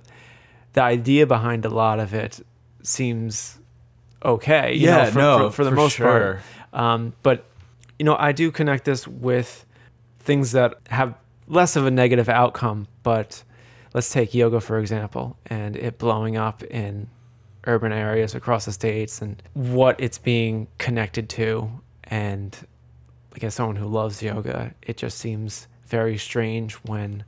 [0.74, 2.40] the idea behind a lot of it
[2.82, 3.60] seems
[4.24, 6.40] okay you know, for, for, for the most part
[6.72, 7.44] um, but
[8.00, 9.66] you know i do connect this with
[10.20, 11.14] things that have
[11.48, 13.44] less of a negative outcome but
[13.94, 17.10] let's take yoga for example and it blowing up in
[17.66, 21.70] urban areas across the states and what it's being connected to.
[22.06, 22.58] And
[23.34, 27.24] like as someone who loves yoga it just seems very strange when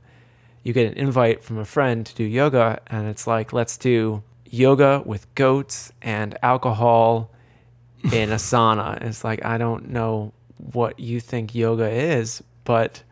[0.62, 4.22] you get an invite from a friend to do yoga and it's like let's do
[4.44, 7.30] yoga with goats and alcohol
[8.12, 9.00] in a sauna.
[9.02, 13.02] It's like i don't know what you think yoga is but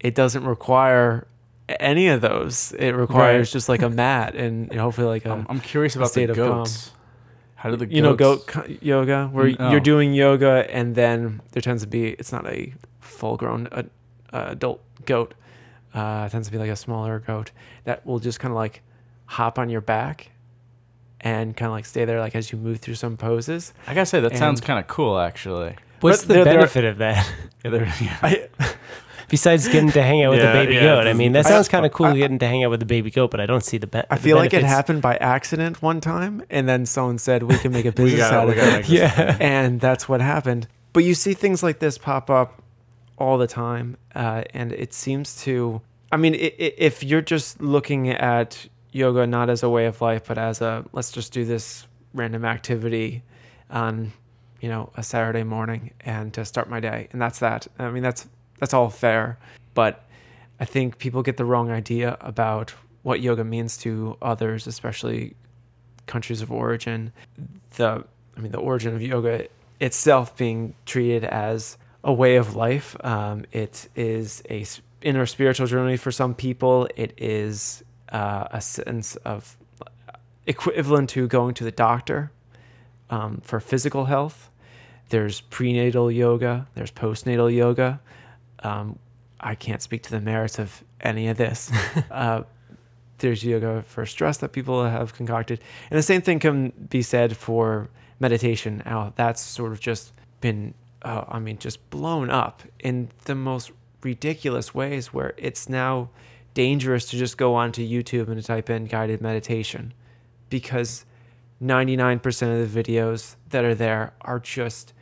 [0.00, 1.26] it doesn't require
[1.68, 3.52] any of those it requires Right.
[3.52, 6.36] just like a mat and hopefully like a I'm, I'm curious about the state of
[6.36, 6.48] calm.
[6.48, 6.92] goats.
[7.56, 7.94] How do the goats?
[7.96, 9.84] you know goats- goat yoga where Mm, you're oh.
[9.92, 13.82] doing yoga and then there tends to be it's not a full grown uh,
[14.32, 15.34] uh, adult goat
[15.94, 17.50] uh, it tends to be like a smaller goat
[17.84, 18.82] that will just kind of like
[19.26, 20.30] hop on your back
[21.20, 24.06] and kind of like stay there like as you move through some poses I gotta
[24.06, 25.74] say that sounds kind of cool, actually.
[26.00, 27.28] What's But the there- there are- benefit of that?
[27.64, 28.16] Yeah, yeah.
[28.22, 28.48] I,
[29.28, 31.06] Besides getting to hang out with Yeah, the baby yeah, goat.
[31.06, 33.10] I mean, that sounds kind of cool I- getting to hang out with the baby
[33.10, 35.82] goat, but I don't see the, be- I the feel like it happened by accident
[35.82, 38.88] one time and then someone said we can make a business gotta- out of it
[38.88, 39.36] Yeah.
[39.40, 40.66] and that's what happened.
[40.92, 42.62] But you see things like this pop up
[43.18, 47.60] all the time, uh, and it seems to I mean, i- i- if you're just
[47.60, 51.44] looking at yoga not as a way of life, but as a let's just do
[51.44, 53.22] this random activity
[53.70, 54.12] on,
[54.60, 57.66] you know, a Saturday morning and to start my day, and that's that.
[57.78, 58.26] I mean, that's
[58.58, 59.38] that's all fair,
[59.74, 60.04] but
[60.60, 65.34] I think people get the wrong idea about what yoga means to others, especially
[66.06, 67.12] countries of origin.
[67.76, 68.04] The
[68.36, 69.46] I mean, the origin of yoga
[69.80, 72.96] itself being treated as a way of life.
[73.04, 74.64] Um, it is a
[75.02, 76.88] inner spiritual journey for some people.
[76.96, 79.56] It is uh, a sense of
[80.46, 82.32] equivalent to going to the doctor
[83.10, 84.50] um, for physical health.
[85.10, 86.66] There's prenatal yoga.
[86.74, 88.00] There's postnatal yoga.
[88.62, 88.98] Um,
[89.40, 91.70] I can't speak to the merits of any of this.
[92.10, 92.42] uh,
[93.18, 97.36] there's yoga for stress that people have concocted, and the same thing can be said
[97.36, 97.88] for
[98.20, 98.82] meditation.
[98.84, 103.72] Now that's sort of just been, uh, I mean, just blown up in the most
[104.02, 106.10] ridiculous ways, where it's now
[106.54, 109.94] dangerous to just go onto YouTube and type in guided meditation,
[110.48, 111.04] because
[111.62, 114.92] 99% of the videos that are there are just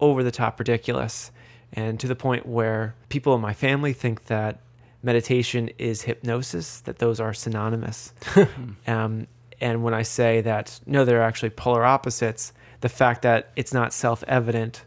[0.00, 1.30] over the top ridiculous
[1.72, 4.60] and to the point where people in my family think that
[5.02, 8.12] meditation is hypnosis that those are synonymous.
[8.86, 9.26] Um,
[9.60, 13.92] and when i say that no they're actually polar opposites the fact that it's not
[13.92, 14.84] self-evident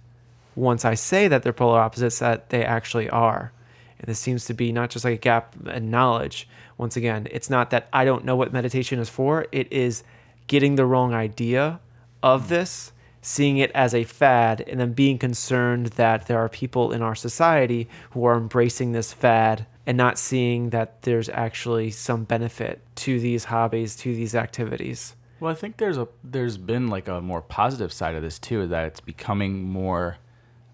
[0.55, 3.51] once i say that they're polar opposites that they actually are.
[3.99, 6.47] And this seems to be not just like a gap in knowledge.
[6.77, 9.45] Once again it's not that i don't know what meditation is for.
[9.51, 10.03] It is
[10.47, 11.79] getting the wrong idea
[12.21, 12.91] of this
[13.23, 17.15] seeing it as a fad and then being concerned that there are people in our
[17.15, 23.19] society who are embracing this fad and not seeing that there's actually some benefit to
[23.19, 25.15] these hobbies, to these activities.
[25.39, 28.67] Well, I think there's a there's been like a more positive side of this too,
[28.67, 30.17] that it's becoming more,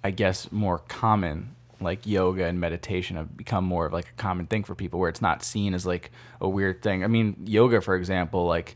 [0.04, 1.56] I guess, more common.
[1.82, 5.10] Like yoga and meditation have become more of like a common thing for people, where
[5.10, 7.04] it's not seen as like a weird thing.
[7.04, 8.76] I mean, yoga, for example, like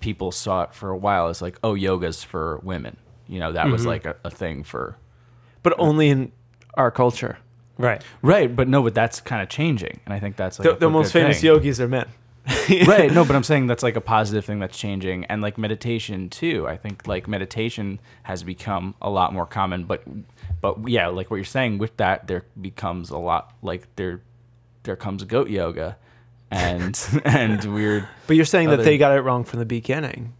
[0.00, 2.98] people saw it for a while as like, oh, yoga's for women.
[3.32, 3.88] You know, that was mm-hmm.
[3.88, 4.96] like a, a thing for
[5.62, 6.32] But only in
[6.74, 7.38] our culture.
[7.78, 8.02] Right.
[8.20, 10.78] right, but no, but that's kind of changing, and I think that's like The, a
[10.78, 11.48] the most famous thing.
[11.48, 12.06] yogis are men.
[12.88, 16.28] right no but i'm saying that's like a positive thing that's changing and like meditation
[16.28, 20.02] too i think like meditation has become a lot more common but
[20.60, 24.22] but yeah like what you're saying with that there becomes a lot like there
[24.82, 25.96] there comes goat yoga
[26.52, 30.34] and and weird But you're saying that Other- they got it wrong from the beginning,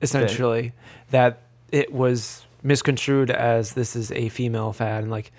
[0.00, 0.72] essentially.
[1.10, 5.30] That it was misconstrued as this is a female fad, and like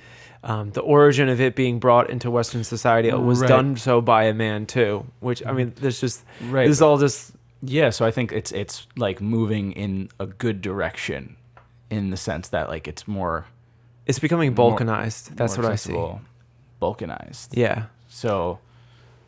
[0.43, 3.47] um, the origin of it being brought into Western society it was Right.
[3.49, 5.05] done so by a man too.
[5.19, 8.53] Which I mean, there's just right this is all just yeah so i think it's
[8.53, 11.35] it's like moving in a good direction
[11.89, 13.47] in the sense that like it's more
[14.05, 15.35] it's becoming More- balkanized.
[15.35, 15.93] That's more what I see.
[16.81, 18.59] balkanized Yeah, so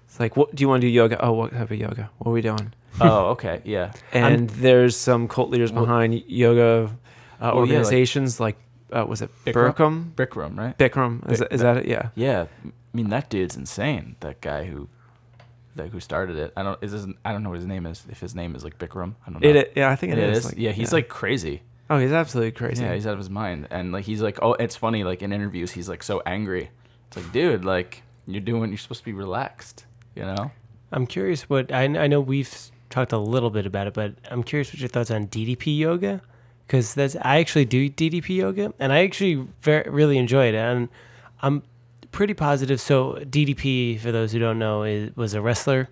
[0.07, 1.23] it's like, what do you want to do yoga?
[1.23, 2.09] Oh, what type of yoga?
[2.17, 2.73] What are we doing?
[3.01, 6.87] oh okay yeah I'm- And there's some cult leaders Well- behind yoga uh,
[7.41, 8.57] yeah, like- organizations, like,
[8.91, 9.73] uh, was it Bikram?
[9.73, 10.11] Bikram?
[10.15, 11.85] Bikram, right Bikram, is, Bik- that, is that it?
[11.87, 12.09] Yeah.
[12.15, 14.15] Yeah, I mean that dude's insane.
[14.19, 14.89] That guy who,
[15.75, 16.51] like who started it.
[16.57, 16.77] I don't.
[16.83, 18.03] Is his, I don't know what his name is.
[18.09, 19.49] If his name is like Bikram, I don't know.
[19.49, 20.39] It, it yeah, I think It it is.
[20.39, 20.45] is.
[20.45, 21.61] like- yeah, he's like crazy.
[21.89, 22.83] oh, he's absolutely crazy.
[22.83, 23.67] Yeah, he's out of his mind.
[23.71, 25.03] And like he's like, oh, it's funny.
[25.05, 26.69] Like in interviews, he's like so angry.
[27.07, 28.69] It's like, dude, like you're doing.
[28.71, 29.85] You're supposed to be relaxed.
[30.15, 30.51] You know?
[30.91, 32.53] I'm curious what I, I know we've
[32.91, 36.21] talked a little bit about it, but I'm curious what your thoughts on DDP yoga
[36.67, 40.89] because that's I actually do DDP yoga and I actually very, really enjoy it and
[41.41, 41.63] I'm
[42.11, 42.79] pretty positive.
[42.79, 45.89] So DDP, for those who don't know, is, was a wrestler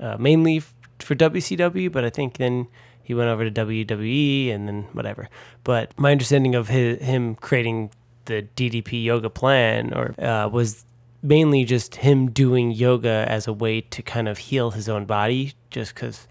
[0.00, 0.60] uh, mainly
[0.98, 2.66] for WCW, but I think then
[3.02, 5.28] he went over to WWE and then whatever.
[5.64, 7.90] But my understanding of his, him creating
[8.26, 10.84] the DDP yoga plan or uh, was
[11.22, 15.52] mainly just him doing yoga as a way to kind of heal his own body,
[15.70, 16.26] just because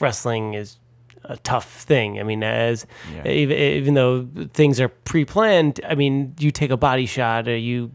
[0.00, 0.78] wrestling is
[1.24, 2.18] a tough thing.
[2.20, 3.28] I mean, as Yeah.
[3.28, 7.90] even, even though things are pre-planned, I mean, you take a body shot or you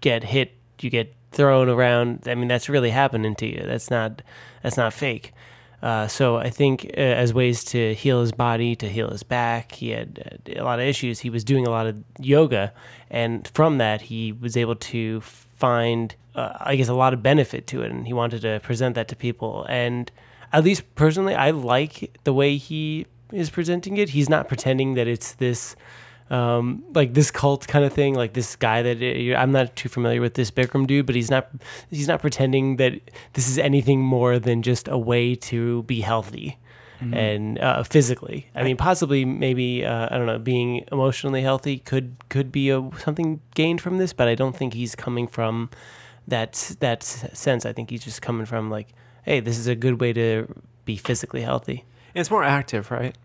[0.00, 2.24] get hit, you get thrown around.
[2.26, 3.62] I mean, that's really happening to you.
[3.66, 4.22] That's not
[4.62, 5.32] that's not fake.
[5.82, 9.72] Uh, so I think uh, as ways to heal his body, to heal his back,
[9.72, 11.20] he had uh, a lot of issues.
[11.20, 12.72] He was doing a lot of yoga,
[13.10, 15.20] and from that, he was able to
[15.64, 18.94] find, uh, I guess, a lot of benefit to it, and he wanted to present
[18.96, 19.64] that to people.
[19.84, 20.12] And
[20.52, 24.10] at least personally, I like the way he is presenting it.
[24.10, 25.74] He's not pretending that it's this
[26.30, 29.88] um, like this cult kind of thing, like this guy that uh, I'm not too
[29.88, 31.44] familiar with this Bikram dude, but he's not
[31.90, 32.92] he's not pretending that
[33.32, 36.58] this is anything more than just a way to be healthy
[37.12, 38.48] and uh, physically.
[38.54, 42.88] I mean, possibly maybe uh, I don't know, being emotionally healthy could could be a,
[42.98, 45.70] something gained from this, but I don't think he's coming from
[46.28, 47.66] that that sense.
[47.66, 48.88] I think he's just coming from like,
[49.24, 50.46] hey, this is a good way to
[50.84, 51.84] be physically healthy.
[52.14, 53.16] And it's more active, right?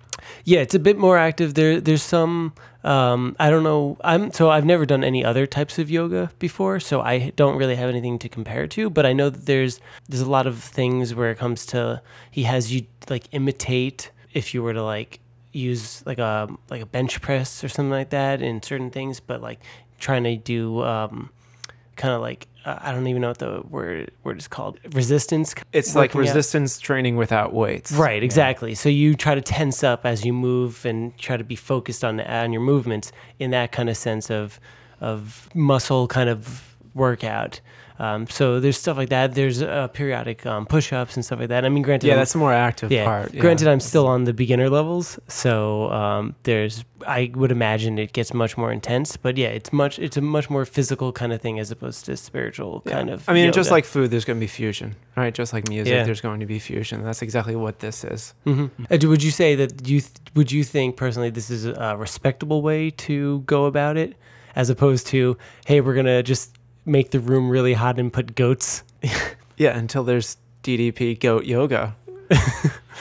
[0.45, 1.53] Yeah, it's a bit more active.
[1.53, 2.53] There, there's some.
[2.83, 3.97] Um, I don't know.
[4.01, 7.75] I'm so I've never done any other types of yoga before, so I don't really
[7.75, 8.89] have anything to compare to.
[8.89, 12.01] But I know that there's there's a lot of things where it comes to
[12.31, 15.19] he has you like imitate if you were to like
[15.51, 19.41] use like a like a bench press or something like that in certain things, but
[19.41, 19.59] like
[19.99, 21.29] trying to do um,
[21.95, 25.55] kind of like uh, I don't even know what the word word is called resistance.
[25.71, 26.35] It's like working out.
[26.35, 27.91] resistance training without weights.
[27.91, 28.75] Right, exactly.
[28.75, 32.19] So you try to tense up as you move and try to be focused on
[32.19, 34.59] on your movements in that kind of sense of
[35.01, 37.61] of muscle kind of workout.
[37.99, 39.35] Um, so there's stuff like that.
[39.35, 41.65] There's uh, periodic um, push-ups and stuff like that.
[41.65, 43.03] I mean, granted, Yeah, I'm- that's the more active yeah.
[43.03, 43.33] part.
[43.33, 43.41] yeah.
[43.41, 48.33] Granted, I'm still on the beginner levels, so um, there's I would imagine it gets
[48.33, 49.15] much more intense.
[49.17, 52.15] But yeah, it's much it's a much more physical kind of thing as opposed to
[52.17, 52.93] spiritual Yeah.
[52.93, 53.27] kind of.
[53.27, 55.33] I mean, just like food, there's going to be fusion, right?
[55.33, 57.03] Just like music, there's going to be fusion.
[57.03, 58.33] That's exactly what this is.
[58.45, 62.61] hmm would you say that you th- would you think personally this is a respectable
[62.61, 64.15] way to go about it,
[64.55, 66.55] as opposed to hey we're gonna just
[66.89, 68.83] make the room really hot and put goats.
[69.57, 71.95] Yeah, until there's DDP goat yoga.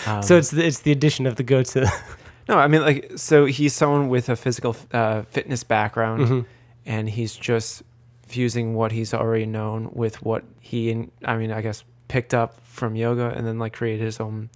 [0.07, 1.73] Um, so it's the, it's the addition of the goats.
[1.73, 1.91] To,
[2.49, 6.45] no, I mean, like, so he's someone with a physical uh, fitness background, Mhm.
[6.87, 7.83] and he's just
[8.29, 12.61] fusing what he's already known with what he, and I mean, I guess picked up
[12.65, 14.51] from yoga, and then like created his own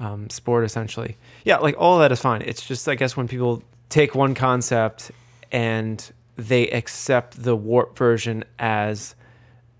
[0.00, 1.16] um, sport essentially.
[1.44, 2.42] Yeah, like all that is fine.
[2.42, 5.10] It's just I guess when people take one concept
[5.50, 9.14] and they accept the warp version as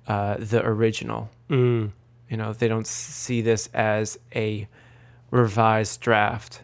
[0.06, 1.30] uh, the original.
[1.48, 1.92] Mm.
[2.28, 4.68] You know, they don't see this as a
[5.30, 6.62] revised draft.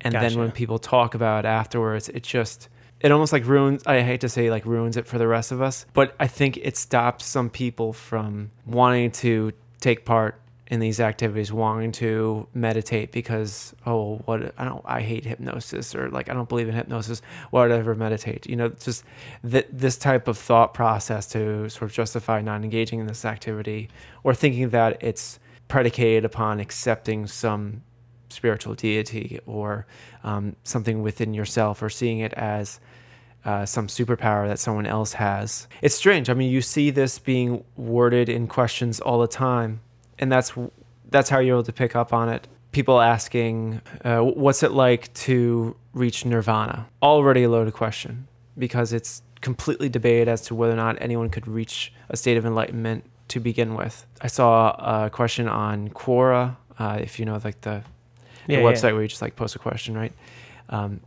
[0.00, 2.68] And then when people talk about it afterwards, it just
[3.00, 5.62] it almost like ruins I hate to say like ruins it for the rest of
[5.62, 10.40] us, but I think it stops some people from wanting to take part
[10.74, 16.10] in these activities, wanting to meditate because oh what I don't I hate hypnosis or
[16.10, 17.22] like I don't believe in hypnosis.
[17.50, 18.46] Why would I ever meditate?
[18.46, 19.04] You know, just
[19.48, 23.88] th- this type of thought process to sort of justify not engaging in this activity
[24.24, 27.82] or thinking that it's predicated upon accepting some
[28.28, 29.86] spiritual deity or
[30.24, 32.80] um, something within yourself or seeing it as
[33.44, 35.68] uh, some superpower that someone else has.
[35.82, 36.28] It's strange.
[36.28, 39.80] I mean, you see this being worded in questions all the time,
[40.18, 40.52] and that's
[41.10, 42.48] that's how you're able to pick up on it.
[42.72, 48.26] People asking, uh, "What's it like to reach nirvana?" Already a loaded question
[48.58, 52.46] because it's completely debated as to whether or not anyone could reach a state of
[52.46, 54.06] enlightenment to begin with.
[54.20, 57.82] I saw a question on Quora, uh, if you know, like the
[58.46, 58.64] the Yeah, yeah.
[58.64, 60.12] website where you just like post a question, right?
[60.68, 61.00] Um,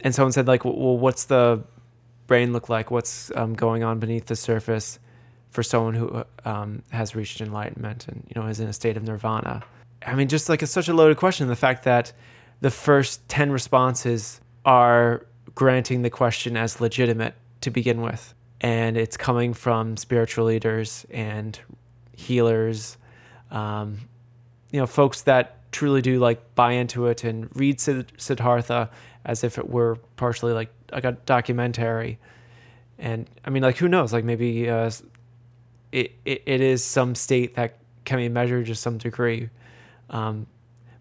[0.00, 1.62] and someone said like, well, what's the
[2.26, 2.90] brain look like?
[2.90, 4.98] What's um, going on beneath the surface
[5.56, 9.02] for someone who um, has reached enlightenment and you know is in a state of
[9.02, 9.64] nirvana?
[10.06, 11.48] I mean, just like it's such a loaded question.
[11.48, 12.12] The fact that
[12.60, 19.16] the first ten responses are granting the question as legitimate to begin with, and it's
[19.16, 21.58] coming from spiritual leaders and
[22.14, 22.98] healers,
[23.50, 23.96] um,
[24.72, 28.90] you know, folks that truly do like buy into it and read Sid- Siddhartha
[29.24, 32.18] as if it were partially like like a documentary.
[32.98, 34.12] And I mean, like, who knows?
[34.12, 34.90] Like, maybe uh,
[35.92, 39.50] it, it it is some state that can be measured to some degree,
[40.10, 40.46] um,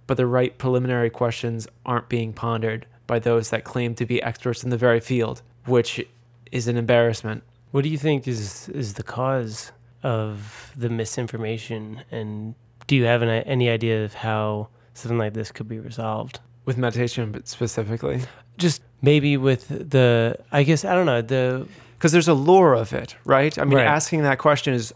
[0.08, 4.64] but the right preliminary questions aren't being pondered by those that claim to be experts
[4.64, 6.06] in the very field, which
[6.52, 7.44] is an embarrassment.
[7.72, 9.72] What do you think is is the cause
[10.04, 12.56] of the misinformation, and
[12.88, 16.40] do you have an, any idea of how something like this could be resolved?
[16.66, 18.22] With meditation, but specifically,
[18.58, 22.94] Just maybe with the, I guess I don't know the because there's a lore of
[22.94, 23.58] it, right?
[23.58, 23.88] I mean, Right.
[23.88, 24.94] asking that question is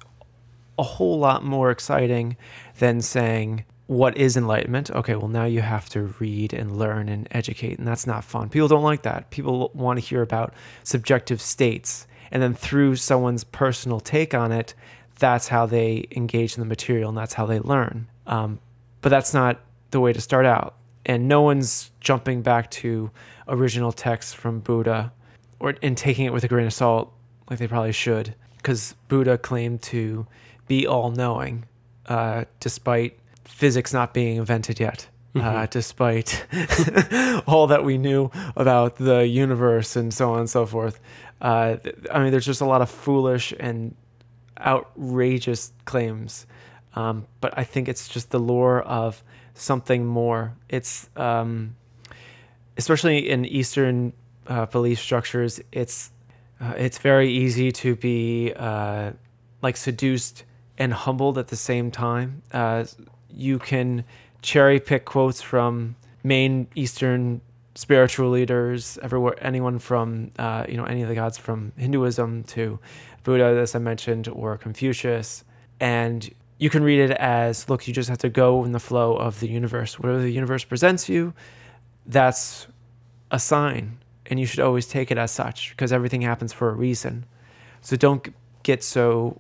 [0.78, 2.38] a whole lot more exciting
[2.80, 4.92] than saying, What is enlightenment?
[4.92, 8.48] Okay, well, now you have to read and learn and educate, and that's not fun.
[8.50, 9.32] People don't like that.
[9.32, 12.06] People want to hear about subjective states.
[12.32, 14.76] And then through someone's personal take on it,
[15.18, 18.08] that's how they engage in the material and that's how they learn.
[18.28, 18.60] Um,
[19.02, 19.60] but that's not
[19.90, 20.76] the way to start out.
[21.06, 23.10] And no one's jumping back to
[23.48, 25.12] original texts from Buddha
[25.60, 27.14] or and taking it with a grain of salt
[27.50, 30.28] like they probably should because Buddha claimed to
[30.68, 31.66] be all knowing
[32.08, 35.08] uh, despite physics not being invented yet.
[35.36, 36.44] Uh, despite
[37.48, 41.00] all that we knew about the universe and so on and so forth.
[41.40, 41.78] Uh,
[42.12, 43.96] I mean, there's just a lot of foolish and
[44.60, 46.46] outrageous claims.
[46.96, 50.56] Um, but I think it's just the lure of something more.
[50.68, 51.76] It's um,
[52.76, 54.14] especially in Eastern
[54.50, 55.62] uh, belief structures.
[55.72, 56.12] It's
[56.60, 59.12] uh, it's very easy to be uh,
[59.62, 60.44] like seduced
[60.78, 62.42] and humbled at the same time.
[62.52, 62.86] Uh,
[63.30, 64.04] you can
[64.42, 67.42] cherry pick quotes from main Eastern
[67.76, 72.80] spiritual leaders, everywhere, anyone from uh, you know any of the gods from Hinduism to
[73.24, 75.44] Buddha, as I mentioned, or Confucius,
[75.80, 79.16] and you can read it as look, you just have to go in the flow
[79.16, 80.00] of the universe.
[80.00, 81.34] Whatever the universe presents you,
[82.06, 82.68] that's
[83.32, 83.99] a sign,
[84.30, 87.26] and you should always take it as such because everything happens for a reason.
[87.82, 88.28] So don't
[88.64, 89.40] get so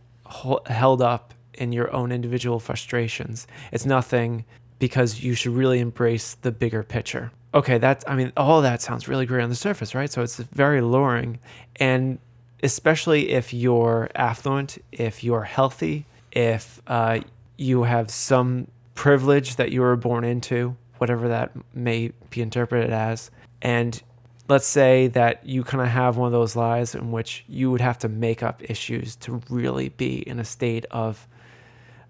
[0.67, 3.47] held up in your own individual frustrations.
[3.71, 4.45] It's nothing
[4.79, 7.31] because you should really embrace the bigger picture.
[7.53, 10.11] Okay, that's, I mean, all that sounds really great on the surface, right?
[10.11, 11.39] So it's very alluring.
[11.77, 12.19] And
[12.63, 17.19] especially if you're affluent, if you're healthy, if uh,
[17.57, 23.31] you have some privilege that you were born into, whatever that may be interpreted as,
[23.61, 24.01] and
[24.49, 27.81] let's say that you kind of have one of those lives in which you would
[27.81, 31.27] have to make up issues to really be in a state of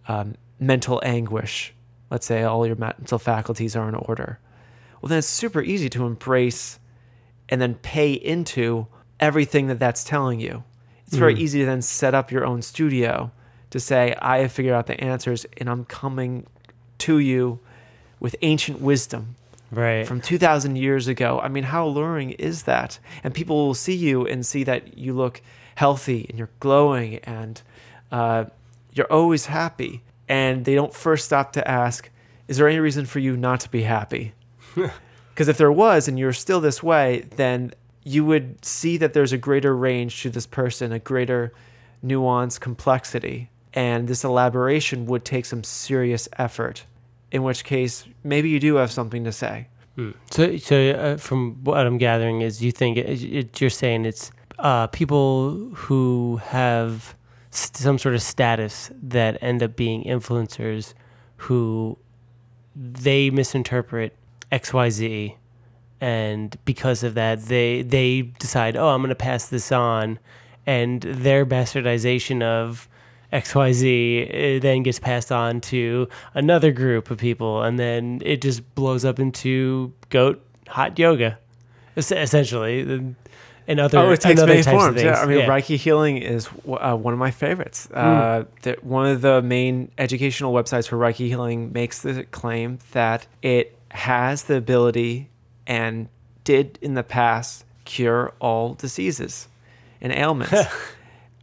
[0.07, 1.73] um, mental anguish.
[2.09, 4.39] Let's say all your mental faculties are in order.
[5.01, 6.79] Well, then it's super easy to embrace
[7.49, 8.87] and then pay into
[9.19, 10.63] everything that that's telling you.
[11.05, 11.39] It's very mm.
[11.39, 13.31] easy to then set up your own studio
[13.71, 16.45] to say, I have figured out the answers and I'm coming
[16.99, 17.59] to you
[18.19, 19.35] with ancient wisdom
[19.71, 20.07] right.
[20.07, 21.39] from 2000 years ago.
[21.39, 22.99] I mean how alluring is that?
[23.23, 25.41] And people will see you and see that you look
[25.75, 27.61] healthy and you're glowing and
[28.11, 28.45] uh,
[28.93, 30.03] you're always happy.
[30.27, 32.09] And they don't first stop to ask
[32.47, 34.33] is there any reason for you not to be happy?
[35.29, 37.71] Because if there was and you're still this way then
[38.03, 41.53] you would see that there's a greater range to this person a greater
[42.01, 43.49] nuance complexity.
[43.73, 46.83] And this elaboration would take some serious effort
[47.31, 49.67] in which case maybe you do have something to say.
[49.95, 50.11] Hmm.
[50.31, 54.31] So, so uh, from what I'm gathering is you think it, it, you're saying it's
[54.59, 57.15] uh, people who have
[57.51, 60.93] st- some sort of status that end up being influencers
[61.37, 61.97] who
[62.75, 64.15] they misinterpret
[64.51, 65.35] X Y Z,
[66.01, 70.19] and because of that, they they decide, oh, I'm going to pass this on,
[70.65, 72.87] and their bastardization of
[73.31, 79.05] XYZ then gets passed on to another group of people, and then it just blows
[79.05, 81.37] up into goat hot yoga,
[81.95, 83.15] essentially.
[83.67, 85.01] And other, oh, it takes many forms.
[85.01, 85.47] Yeah, I mean, yeah.
[85.47, 87.87] Reiki healing is uh, one of my favorites.
[87.91, 87.95] Mm.
[87.95, 93.27] Uh, that one of the main educational websites for Reiki healing makes the claim that
[93.43, 95.29] it has the ability
[95.67, 96.09] and
[96.43, 99.47] did in the past cure all diseases
[100.01, 100.51] and ailments.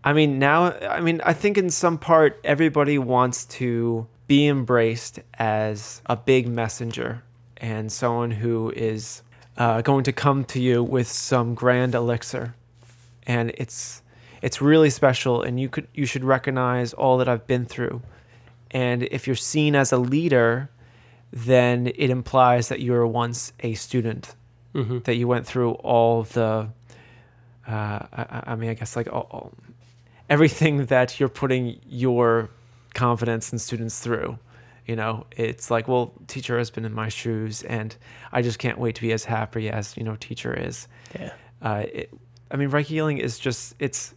[0.07, 5.19] I mean, now, I mean, I think in some part, everybody wants to be embraced
[5.35, 7.25] as a big messenger
[7.57, 9.23] and someone who is
[9.57, 12.55] uh, going to come to you with some grand elixir.
[13.27, 14.01] And it's,
[14.43, 18.01] it's really special, and you, could, you should recognize all that I've been through.
[18.71, 20.71] And if you're seen as a leader,
[21.33, 24.37] then it implies that you were once a student,
[24.73, 25.01] mm-hmm.
[25.01, 26.69] that you went through all the,
[27.67, 29.53] uh, I, I, mean, I guess like all, all,
[30.29, 32.51] everything that you're putting your
[32.95, 34.39] confidence in students through.
[34.87, 37.95] You know, it's like, well, teacher has been in my shoes, and
[38.33, 40.87] I just can't wait to be as happy as you know, teacher is.
[41.19, 41.33] Yeah.
[41.61, 42.11] Uh, it,
[42.51, 44.15] I mean, Reiki healing is just it's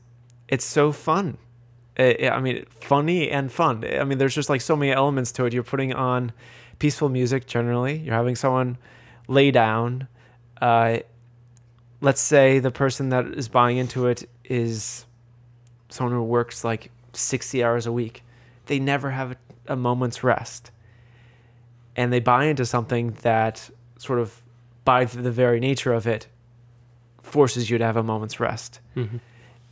[0.48, 1.38] it's so fun.
[1.95, 3.84] It, I mean, funny and fun.
[3.84, 5.54] I mean, there's just like so many elements to it.
[5.54, 6.32] You're putting on
[6.78, 7.98] peaceful music generally.
[7.98, 8.78] You're having someone
[9.28, 10.08] lay down.
[10.62, 11.00] Uh,
[12.00, 15.06] let's say the person that is buying into it is
[15.89, 18.23] someone who works like 60 hours a week,
[18.67, 19.36] they never have
[19.67, 20.71] a, moment's rest.
[21.95, 24.41] And they buy into something that sort of,
[24.86, 26.28] by the very nature of it,
[27.21, 28.80] forces you to have a moment's rest.
[28.95, 29.17] Mm-hmm.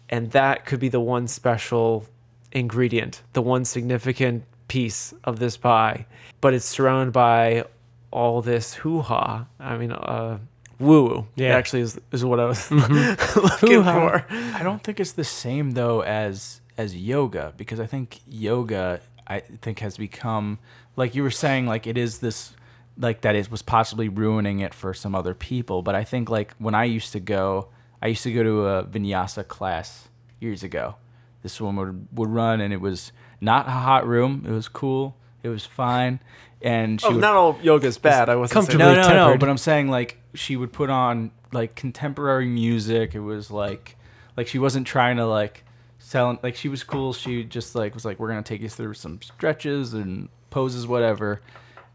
[0.10, 2.06] And that could be the one special
[2.52, 6.06] ingredient, the one significant piece of this pie.
[6.42, 7.66] But it's surrounded by
[8.12, 9.48] all this hoo ha.
[9.60, 10.40] I mean, uh,
[10.80, 11.28] woo woo.
[11.36, 13.40] Yeah, actually is is what I was mm-hmm.
[13.40, 14.26] looking for.
[14.30, 19.40] I don't think it's the same though as as yoga because I think yoga I
[19.40, 20.60] think has become
[20.96, 22.54] like you were saying like it is this
[22.98, 25.82] like that it was possibly ruining it for some other people.
[25.82, 27.70] But I think like when I used to go,
[28.02, 30.08] I used to go to a vinyasa class
[30.40, 30.96] years ago.
[31.44, 34.44] This woman would, would run and it was not a hot room.
[34.48, 35.16] It was cool.
[35.44, 36.20] It was fine
[36.62, 38.30] and she oh, would, not all yoga is bad.
[38.30, 39.16] I was comfortably no, no, tempered.
[39.16, 39.38] no.
[39.38, 43.16] But I'm saying like she would put on like contemporary music.
[43.16, 43.96] It was like
[44.36, 45.64] like she wasn't trying to like
[46.00, 46.40] sell.
[46.42, 47.14] Like she was cool.
[47.14, 51.42] She just like was like we're gonna take you through some stretches and poses, whatever.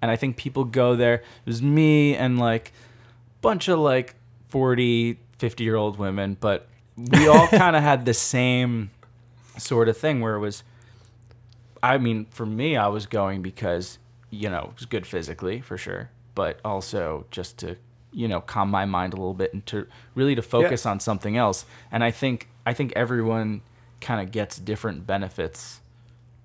[0.00, 1.14] And I think people go there.
[1.14, 4.16] It was me and like a bunch of like
[4.48, 8.90] 40, 50 year old women, but we all kind of had the same
[9.58, 10.62] sort of thing where it was
[11.82, 13.98] I mean, for me, I was going because
[14.32, 17.76] you know it was good physically for sure, but also just to
[18.12, 21.36] you know calm my mind a little bit and to really to focus on something
[21.36, 21.64] else.
[21.92, 23.60] And I think I think everyone
[24.00, 25.80] kind of gets different benefits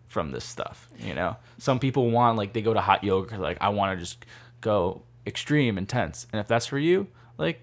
[0.08, 0.88] from this stuff.
[1.00, 3.98] You know, some people want like they go to hot yoga 'cause, like I want
[3.98, 4.26] to just
[4.62, 7.08] go extreme intense, and if that's for you,
[7.38, 7.62] like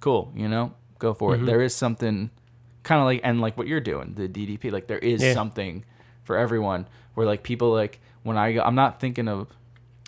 [0.00, 1.38] cool, you know, go for it.
[1.38, 1.46] Mm-hmm.
[1.46, 2.30] There is something
[2.82, 4.70] kind of like and like what you're doing, the DDP.
[4.70, 5.32] Like there is Yeah.
[5.34, 5.84] something
[6.22, 6.86] for everyone.
[7.14, 9.46] Where like people like when I I'm not thinking of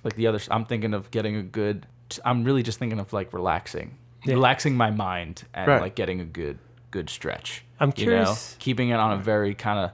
[0.03, 0.41] like the other.
[0.51, 1.87] I'm thinking of getting a good.
[2.25, 4.35] I'm really just thinking of like relaxing, Yeah.
[4.35, 5.81] relaxing my mind and Right.
[5.81, 6.59] like getting a good
[6.91, 7.65] good stretch.
[7.81, 8.11] I'm you know?
[8.13, 9.91] curious- keeping it on a very kind of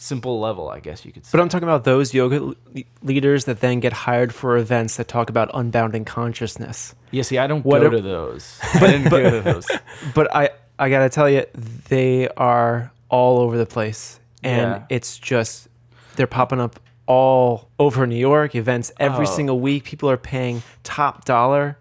[0.00, 1.30] simple level, I guess you could say.
[1.32, 2.54] But I'm talking about those yoga le-
[3.02, 6.94] leaders that then get hired for events that talk about unbounding consciousness.
[7.10, 8.58] yeah, see, I don't What go a- to those.
[8.74, 9.66] I didn't go to those.
[10.14, 11.44] But I, I gotta tell you,
[11.88, 14.82] they are all over the place, and Yeah.
[14.88, 15.66] it's just
[16.14, 16.78] they're popping up
[17.08, 19.30] all over New York events every Oh.
[19.36, 19.82] single week.
[19.84, 21.76] People are paying top dollar.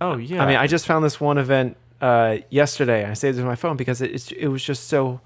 [0.00, 0.42] Oh yeah.
[0.42, 3.04] I mean, I just found this one event uh, yesterday.
[3.08, 5.20] I saved it on my phone because it, it was just so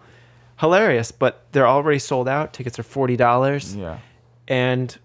[0.60, 1.10] hilarious.
[1.10, 2.52] But they're already sold out.
[2.52, 3.98] Tickets are forty dollars, yeah.
[4.46, 4.96] and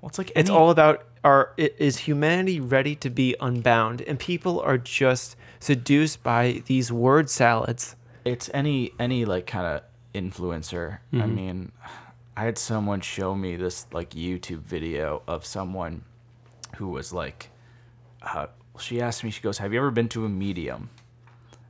[0.00, 4.02] Well, it's like it's all about are is humanity ready to be unbound?
[4.02, 7.96] And people are just seduced by these word salads.
[8.26, 9.82] it's any any like kind of
[10.14, 10.98] influencer.
[11.12, 11.34] I Mm-hmm.
[11.34, 11.72] mean,
[12.36, 16.02] I had someone show me this like YouTube video of someone
[16.76, 17.50] who was like,
[18.22, 18.46] uh,
[18.78, 20.90] she asked me, she goes, "Have you ever been to a medium?"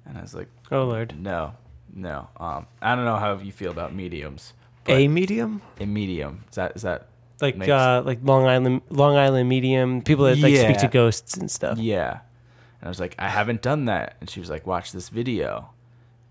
[0.04, 1.14] And I was like, Oh lord.
[1.20, 1.54] "No,
[1.94, 4.52] no." Um, I don't know how you feel about mediums.
[4.88, 5.62] A medium?
[5.80, 7.08] A medium is that is that
[7.40, 11.36] Like Makes- uh like Long Island Long Island medium people that like speak to ghosts
[11.36, 11.78] and stuff.
[11.78, 12.20] Yeah.
[12.80, 14.16] And I was like, I haven't done that.
[14.20, 15.70] And she was like, watch this video.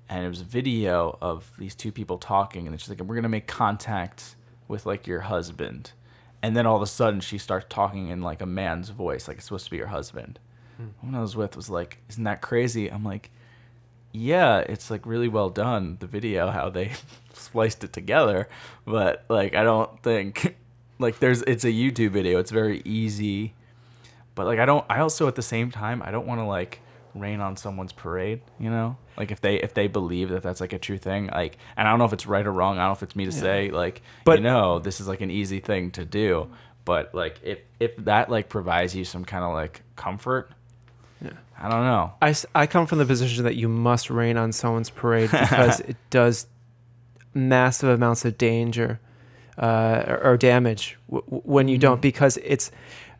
[0.07, 2.67] And it was a video of these two people talking.
[2.67, 4.35] And she's like, we're going to make contact
[4.67, 5.91] with like your husband.
[6.43, 9.37] And then all of a sudden she starts talking in like a man's voice, like
[9.37, 10.39] it's supposed to be your husband.
[10.77, 10.87] Hmm.
[11.01, 12.91] One I was with was like, isn't that crazy?
[12.91, 13.31] I'm like,
[14.11, 16.91] yeah, it's like really well done, the video, how they
[17.33, 18.47] spliced it together.
[18.85, 20.55] But like, I don't think,
[20.99, 22.39] like, there's, it's a YouTube video.
[22.39, 23.55] It's very easy
[24.35, 26.81] but like I don't I also at the same time I don't want to like
[27.15, 28.97] rain on someone's parade, you know?
[29.17, 31.91] Like if they if they believe that that's like a true thing, like and I
[31.91, 32.77] don't know if it's right or wrong.
[32.77, 35.21] I don't know if it's me to say like But- you know, this is like
[35.21, 36.47] an easy thing to do,
[36.83, 40.51] but like if if that like provides you some kind of like comfort,
[41.21, 41.31] Yeah.
[41.57, 42.11] I don't know.
[42.21, 45.95] I I come from the position that you must rain on someone's parade because it
[46.09, 46.47] does
[47.33, 48.99] massive amounts of danger
[49.57, 52.71] uh, or, or damage w- w- when you don't because it's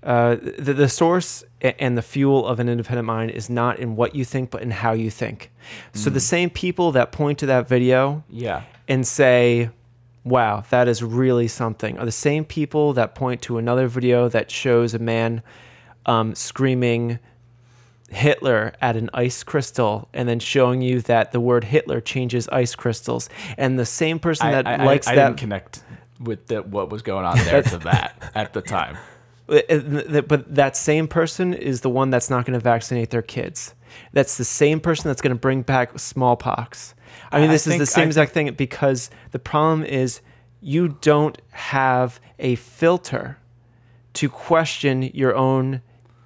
[0.06, 4.16] uh, the, the source and the fuel of an independent mind is not in what
[4.16, 5.52] you think but in how you think
[5.94, 8.62] so the same people that point to that video Yeah.
[8.88, 9.72] and say,
[10.24, 14.52] wow, that is really something, are the same people that point to another video that
[14.52, 15.42] shows a man
[16.06, 17.18] um, screaming
[18.12, 22.76] Hitler at an ice crystal and then showing you that the word Hitler changes ice
[22.76, 23.30] crystals.
[23.58, 25.28] And the same person that I, likes I, I that.
[25.30, 25.84] didn't connect
[26.20, 28.98] with the, what was going on there to that at the time.
[29.48, 33.22] Uh, uh, but that same person is the one that's not going to vaccinate their
[33.22, 33.76] kids.
[34.14, 36.96] That's the same person that's going to bring back smallpox.
[37.32, 40.22] I mean, I this is the same I exact thing because the problem is
[40.62, 43.38] you don't have a filter
[44.14, 45.82] to question your own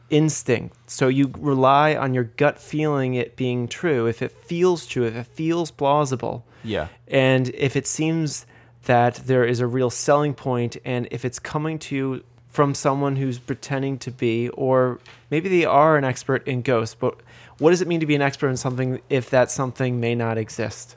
[0.10, 0.78] instinct.
[0.88, 4.08] So you rely on your gut feeling it being true.
[4.08, 6.88] If it feels true, if it feels plausible, Yeah.
[7.08, 8.46] and if it seems
[8.86, 13.16] that there is a real selling point, and if it's coming to you from someone
[13.16, 17.20] who's pretending to be, or maybe they are an expert in ghosts, but
[17.60, 20.38] what does it mean to be an expert in something if that something may not
[20.38, 20.96] exist?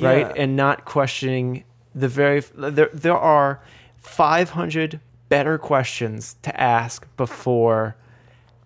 [0.00, 0.30] Right?
[0.36, 3.60] And not questioning the very, there, there are
[3.96, 7.96] 500 better questions to ask before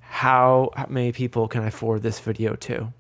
[0.01, 2.93] how many people can I forward this video to?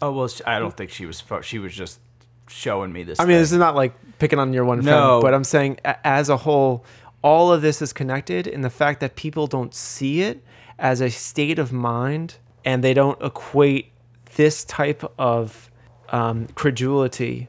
[0.00, 1.22] Oh well, I don't think she was.
[1.42, 2.00] She was just
[2.48, 3.20] showing me this.
[3.20, 3.40] I mean, thing.
[3.40, 5.20] this is not like picking on your one No.
[5.20, 6.84] friend, but I'm saying as a whole,
[7.22, 10.42] all of this is connected, and the fact that people don't see it
[10.78, 13.92] as a state of mind and they don't equate
[14.36, 15.70] this type of
[16.10, 17.48] um, credulity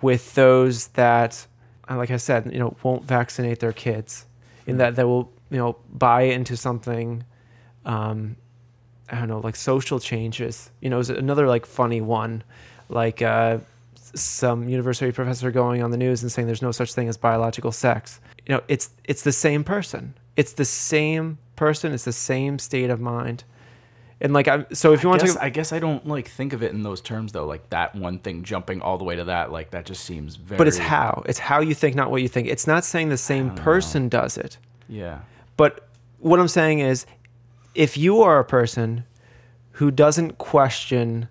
[0.00, 1.46] with those that,
[1.88, 4.26] uh, like I said, you know, won't vaccinate their kids,
[4.66, 7.24] in that they will, you know, buy into something.
[7.84, 8.36] Um,
[9.10, 10.70] I don't know, like social changes.
[10.80, 12.44] You know, is another like funny one,
[12.88, 13.58] like uh,
[14.14, 17.72] some university professor going on the news and saying there's no such thing as biological
[17.72, 18.20] sex.
[18.50, 20.14] You know, it's it's the same person.
[20.34, 21.92] It's the same person.
[21.92, 23.44] It's the same state of mind.
[24.20, 26.26] And like I'm so if you I want guess, to I guess I don't like
[26.26, 27.46] think of it in those terms though.
[27.46, 30.58] Like that one thing jumping all the way to that, like that just seems very.
[30.58, 31.22] but it's how.
[31.26, 32.48] It's how you think, not what you think.
[32.48, 34.58] It's not saying the same person does it.
[34.88, 35.20] Yeah.
[35.56, 35.86] But
[36.18, 37.06] what I'm saying is,
[37.76, 39.04] if you are a person
[39.74, 41.28] who doesn't question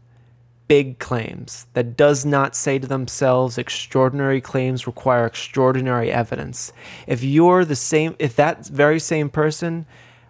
[0.70, 6.72] big claims, that does not say to themselves, extraordinary claims require extraordinary evidence,
[7.08, 9.86] if you're the same, if that very same person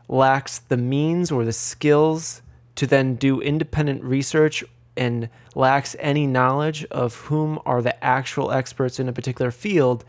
[0.07, 2.41] lacks the means or the skills
[2.75, 4.63] to then do independent research
[4.95, 10.05] and lacks any knowledge of whom are the actual experts in a particular field,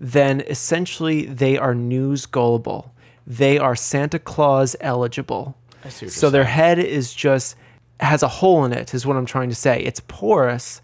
[0.00, 2.94] then essentially they are news gullible.
[3.26, 5.56] They are Santa Claus eligible.
[5.84, 7.56] I see what you're So their head is just
[8.00, 9.80] has a hole in it, is what I'm trying to say.
[9.80, 10.80] It's porous,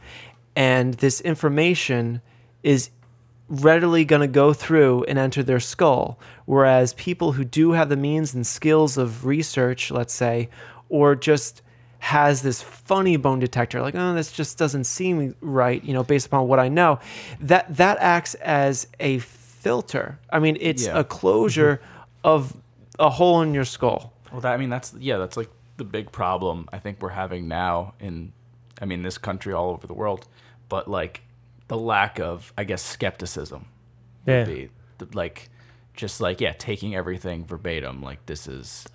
[0.57, 2.21] and this information
[2.63, 2.91] is
[3.49, 6.19] readily going to go through and enter their skull.
[6.47, 10.49] Whereas people who do have the means and skills of research, let's say,
[10.89, 11.61] or just
[11.99, 16.27] has this funny bone detector, like, oh, this just doesn't seem right, you know, based
[16.27, 16.99] upon what I know,
[17.41, 20.19] that that acts as a filter.
[20.31, 20.99] I mean, it's Yeah.
[20.99, 22.09] a closure mm-hmm.
[22.25, 22.57] of
[22.99, 24.13] a hole in your skull.
[24.33, 27.49] Well, that I mean, that's yeah, that's like the big problem I think we're having
[27.49, 28.33] now in,
[28.81, 30.27] I mean, this country all over the world,
[30.69, 31.23] but like
[31.69, 33.67] the lack of, I guess, skepticism.
[34.27, 34.45] Yeah.
[34.45, 34.69] Be
[35.13, 35.49] like,
[35.95, 38.03] just like yeah, taking everything verbatim.
[38.03, 38.87] Like this is,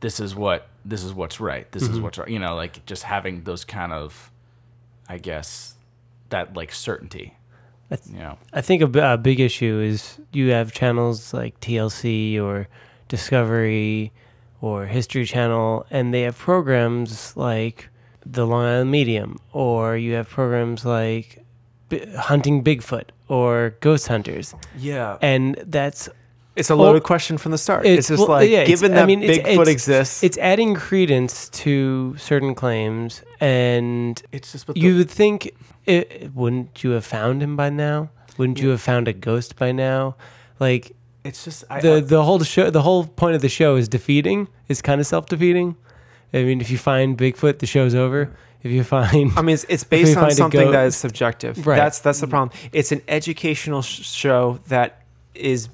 [0.00, 1.70] this is what this is what's right.
[1.72, 2.02] This is mm-hmm.
[2.02, 2.28] what's right.
[2.28, 4.30] You know, like just having those kind of,
[5.08, 5.74] I guess,
[6.30, 7.34] that like certainty.
[7.88, 8.38] That's- You know.
[8.52, 12.68] I think a, b- a big issue is you have channels like TLC or
[13.08, 14.12] Discovery
[14.60, 17.88] or History Channel, and they have programs like
[18.26, 21.44] the Long Island Medium, or you have programs like
[21.88, 25.16] B- Hunting Bigfoot or Ghost Hunters, Yeah.
[25.22, 26.08] and that's
[26.56, 27.86] It's a loaded question from the start.
[27.86, 30.74] It's, just well, like, yeah, it's- given I that mean, Bigfoot it's- exists, It's adding
[30.74, 35.52] credence to certain claims, and it's just but the- you would think,
[35.86, 38.10] it, wouldn't you have found him by now?
[38.36, 40.16] Wouldn't you have found a ghost by now?
[40.60, 40.92] Like
[41.24, 43.88] it's just I, the I- the whole show, the whole point of the show is
[43.88, 44.48] defeating.
[44.68, 45.76] Is kind of self defeating.
[46.32, 48.30] I mean, if you find Bigfoot, the show's over.
[48.62, 51.64] If you find, I mean, it's, it's based on something that goat- is subjective.
[51.66, 51.76] Right.
[51.76, 52.50] That's that's the problem.
[52.72, 55.02] It's an educational sh- show that
[55.34, 55.68] is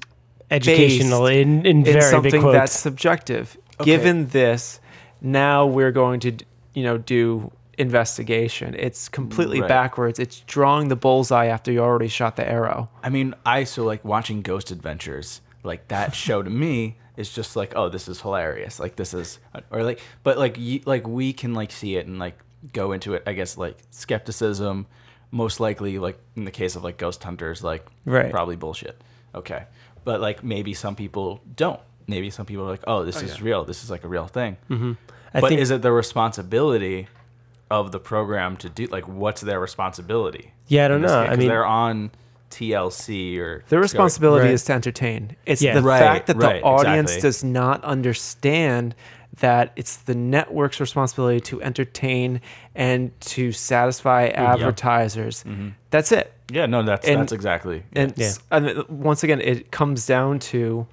[0.51, 3.57] educational in, in in very big something that's subjective.
[3.83, 4.79] Given this,
[5.21, 6.37] now we're going to
[6.73, 8.75] you know do investigation.
[8.77, 9.67] It's completely Right.
[9.69, 10.19] backwards.
[10.19, 12.89] It's drawing the bullseye after you already shot the arrow.
[13.03, 17.55] I mean, I so like watching Ghost Adventures, like that show to me is just
[17.55, 18.79] like, oh, this is hilarious.
[18.79, 19.39] Like this is,
[19.71, 22.37] or like, but like, you, like we can like see it and like
[22.73, 23.23] go into it.
[23.25, 24.87] I guess like skepticism,
[25.31, 28.31] most likely like in the case of like Ghost Hunters, like Right.
[28.31, 29.01] probably bullshit.
[29.33, 29.63] Okay,
[30.03, 31.79] but like maybe some people don't.
[32.07, 33.65] Maybe some people are like, oh, this is real.
[33.65, 34.57] This is like a real thing.
[34.69, 34.93] Mm-hmm.
[35.33, 37.07] I but think is it the responsibility
[37.71, 40.53] of the program to do like what's their responsibility?
[40.67, 41.07] Yeah, I don't know.
[41.07, 41.15] case?
[41.15, 42.11] I 'Cause mean- they're on
[42.51, 44.53] TLC or Their responsibility Right.
[44.53, 45.35] is to entertain.
[45.45, 45.73] It's Yeah.
[45.73, 47.27] the Right, fact that the audience exactly.
[47.27, 48.95] does not understand
[49.39, 52.39] that it's the network's responsibility to entertain
[52.73, 55.43] and to satisfy advertisers.
[55.43, 55.69] Mm-hmm.
[55.89, 56.31] That's it.
[56.51, 57.83] Yeah, no, that's And- that's exactly.
[57.93, 58.31] And, Yeah.
[58.51, 60.87] and once again, it comes down to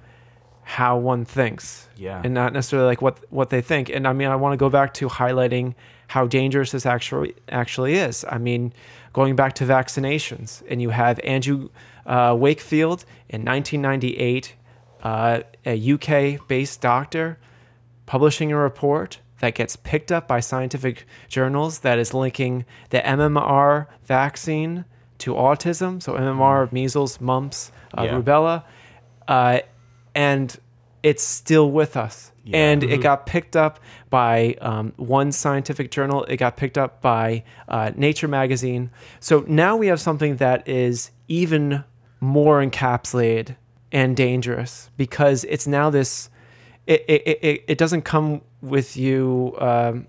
[0.63, 2.21] how one thinks, Yeah.
[2.23, 3.89] and not necessarily like what what they think.
[3.89, 5.75] And I mean, I want to go back to highlighting
[6.07, 8.25] how dangerous this actually actually is.
[8.29, 8.73] I mean,
[9.13, 11.69] going back to vaccinations, and you have Andrew
[12.05, 14.53] uh, Wakefield in 1998,
[15.03, 17.37] uh, a UK-based doctor,
[18.05, 23.87] publishing a report that gets picked up by scientific journals that is linking the MMR
[24.05, 24.85] vaccine
[25.19, 26.01] to autism.
[26.01, 28.13] So MMR, measles, mumps, uh, Yeah.
[28.21, 28.63] rubella,
[29.27, 29.59] uh,
[30.13, 30.57] and
[31.01, 32.32] it's still with us.
[32.45, 32.57] Yeah.
[32.57, 33.79] And it got picked up
[34.09, 36.25] by um, one scientific journal.
[36.25, 38.91] It got picked up by uh, Nature magazine.
[39.21, 41.85] So now we have something that is even
[42.19, 43.55] more encapsulated
[43.91, 46.29] and dangerous because it's now this.
[46.85, 49.55] It it, it, it doesn't come with you.
[49.59, 50.07] Um,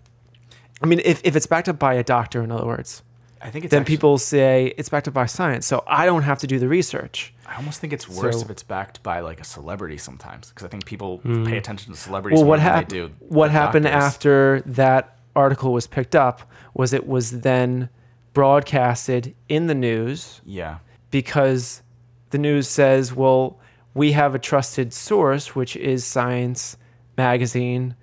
[0.83, 3.03] I mean, if, if it's backed up by a doctor, in other words,
[3.41, 5.67] I think it's then actually- people say it's backed up by science.
[5.67, 7.34] So I don't have to do the research.
[7.47, 10.65] I almost think it's worse So- if it's backed by like a celebrity sometimes because
[10.65, 13.11] I think people pay attention to celebrities well, more what they do.
[13.21, 14.03] What happened doctors.
[14.03, 17.89] after that article was picked up was it was then
[18.33, 20.79] broadcasted in the news Yeah,
[21.11, 21.83] because
[22.31, 23.59] the news says, well,
[23.95, 26.77] we have a trusted source, which is Science
[27.17, 27.95] Magazine.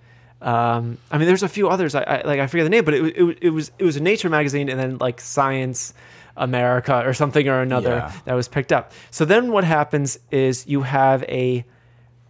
[0.41, 1.93] Um, I mean, there's a few others.
[1.95, 3.99] I, I like I forget the name, but it, it, it was it was a
[4.01, 5.93] Nature magazine, and then like Science
[6.37, 8.11] America or something or another Yeah.
[8.25, 8.91] that was picked up.
[9.09, 11.65] So then what happens is you have a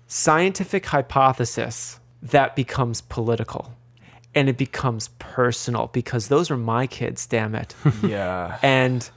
[0.08, 3.74] scientific hypothesis that becomes political.
[4.34, 7.76] and it becomes personal because those are my kids, damn it.
[8.02, 8.58] Yeah.
[8.64, 9.10] and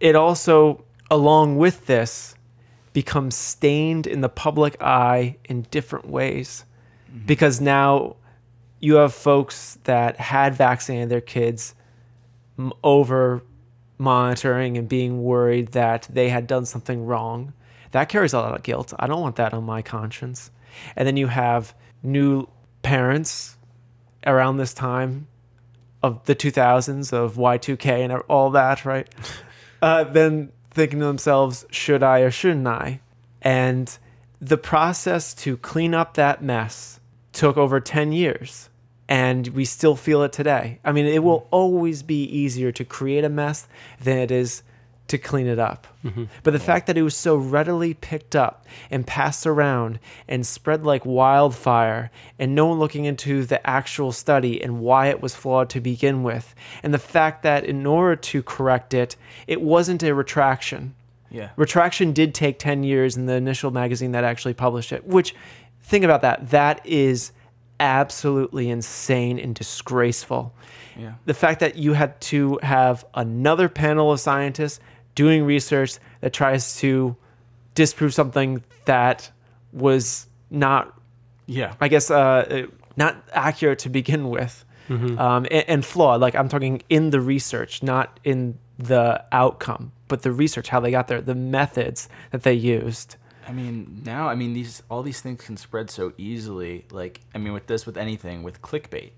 [0.00, 2.34] it also along with this
[2.92, 6.64] becomes stained in the public eye in different ways
[7.08, 7.24] mm-hmm.
[7.26, 8.16] because now
[8.80, 11.74] you have folks that had vaccinated their kids
[12.82, 13.42] over
[13.98, 17.52] monitoring and being worried that they had done something wrong
[17.92, 20.50] that carries a lot of guilt i don't want that on my conscience
[20.94, 22.46] and then you have new
[22.82, 23.56] parents
[24.26, 25.28] around this time
[26.02, 29.08] of the 2000s of Y2K and all that, right?
[29.82, 33.00] uh, then thinking to themselves, should I or shouldn't I?
[33.42, 33.96] And
[34.40, 37.00] the process to clean up that mess
[37.32, 38.68] took over 10 years.
[39.08, 40.80] And we still feel it today.
[40.84, 43.68] I mean, it will always be easier to create a mess
[44.00, 44.62] than it is
[45.08, 45.86] to clean it up.
[46.04, 46.24] Mm-hmm.
[46.42, 50.84] But the fact that it was so readily picked up and passed around and spread
[50.84, 55.70] like wildfire, and no one looking into the actual study and why it was flawed
[55.70, 59.14] to begin with, and the fact that in order to correct it,
[59.46, 60.96] it wasn't a retraction.
[61.30, 61.50] Yeah.
[61.54, 65.36] Retraction did take 10 years in the initial magazine that actually published it, which,
[65.82, 66.50] think about that.
[66.50, 67.30] That is
[67.80, 70.54] absolutely insane and disgraceful.
[70.96, 71.14] Yeah.
[71.26, 74.80] The fact that you had to have another panel of scientists
[75.14, 77.16] doing research that tries to
[77.74, 79.30] disprove something that
[79.72, 80.98] was not
[81.46, 81.74] Yeah.
[81.80, 82.66] I guess uh,
[82.96, 86.20] not accurate to begin with, um, and, and flawed.
[86.20, 90.90] Like I'm talking in the research, not in the outcome, but the research, how they
[90.90, 93.16] got there, the methods that they used.
[93.46, 96.84] I mean, now I mean these all these things can spread so easily.
[96.90, 99.10] Like I mean, with this, with anything, with clickbait,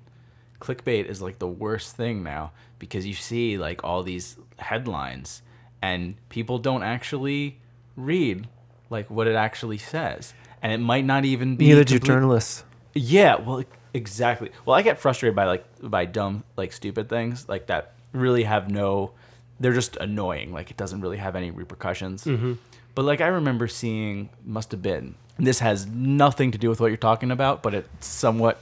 [0.61, 5.43] clickbait is like the worst thing now because you see like all these headlines
[5.81, 7.59] and people don't actually
[7.97, 8.49] read
[8.91, 11.69] like what it actually says, and it might not even be.
[11.69, 12.65] Neither do journalists.
[12.95, 13.65] Yeah, well,
[13.95, 14.51] exactly.
[14.65, 17.95] Well, I get frustrated by like by dumb, like stupid things like that.
[18.13, 19.13] Really have no.
[19.61, 20.53] They're just annoying.
[20.53, 22.25] Like it doesn't really have any repercussions.
[22.25, 22.55] Mm-hmm.
[22.99, 25.15] But like I remember seeing, must have been.
[25.39, 28.61] This has nothing to do with what you're talking about, but it's somewhat,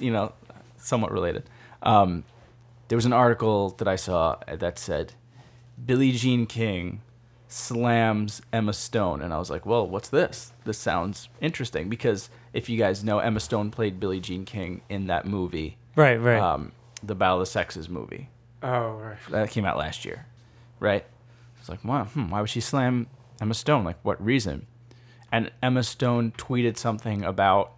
[0.00, 0.32] you know,
[0.78, 1.44] somewhat related.
[1.80, 2.24] Um,
[2.88, 5.12] there was an article that I saw that said,
[5.86, 7.00] Billie Jean King
[7.46, 10.50] slams Emma Stone, and I was like, "Well, what's this?
[10.64, 15.06] This sounds interesting." Because if you guys know, Emma Stone played Billie Jean King in
[15.06, 16.40] that movie, Right, right.
[16.40, 16.72] um,
[17.04, 18.30] the Battle of the Sexes movie
[18.64, 19.16] Oh, right.
[19.30, 20.26] that came out last year,
[20.80, 21.04] right?
[21.60, 23.06] It's like, wow, hmm, why would she slam
[23.40, 23.84] Emma Stone?
[23.84, 24.66] Like, what reason?
[25.32, 27.72] And Emma Stone tweeted something about,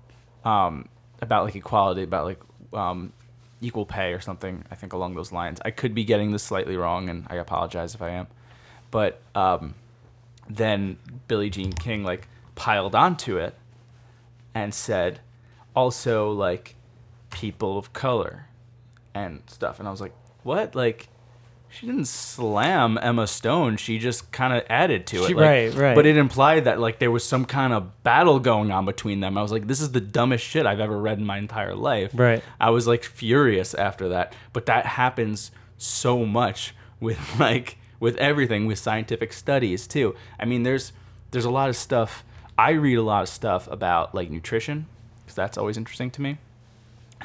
[0.44, 0.88] um,
[1.20, 2.40] about like equality, about like
[2.72, 3.12] um,
[3.60, 4.64] equal pay or something.
[4.70, 5.60] I think along those lines.
[5.64, 8.26] I could be getting this slightly wrong, and I apologize if I am.
[8.90, 9.74] But um,
[10.48, 10.98] then
[11.28, 13.54] Billie Jean King like piled onto it
[14.54, 15.20] and said,
[15.74, 16.74] also like
[17.30, 18.46] people of color
[19.14, 19.78] and stuff.
[19.78, 20.74] And I was like, what?
[20.74, 21.08] Like,
[21.74, 23.76] she didn't slam Emma Stone.
[23.78, 25.28] She just kind of added to it.
[25.28, 25.94] She- like- right, right.
[25.94, 29.38] But it implied that like there was some kind of battle going on between them.
[29.38, 32.10] I was like, this is the dumbest shit I've ever read in my entire life.
[32.14, 32.42] Right.
[32.60, 34.34] I was like furious after that.
[34.52, 40.14] But that happens so much with like with everything with scientific studies too.
[40.38, 40.92] I mean, there's
[41.30, 42.24] there's a lot of stuff.
[42.58, 44.86] I read a lot of stuff about like nutrition
[45.24, 46.38] because that's always interesting to me.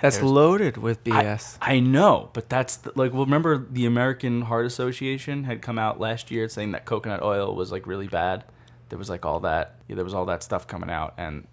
[0.02, 1.58] That's There's- loaded with BS.
[1.62, 6.00] I, know, but that's the, like, well, remember the American Heart Association had come out
[6.00, 8.44] last year saying that coconut oil was like really bad.
[8.90, 11.46] There was like all that, yeah, there was all that stuff coming out, and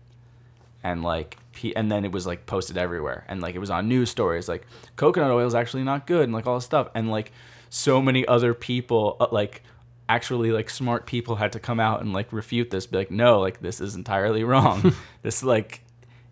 [0.82, 1.36] and like,
[1.74, 4.66] and then it was like posted everywhere, and like it was on news stories, like
[4.96, 7.32] coconut oil is actually not good, and like all this stuff, and like
[7.70, 9.62] so many other people, uh, like
[10.08, 13.40] actually like smart people had to come out and like refute this, be like, no,
[13.40, 14.94] like this is entirely wrong.
[15.22, 15.80] this like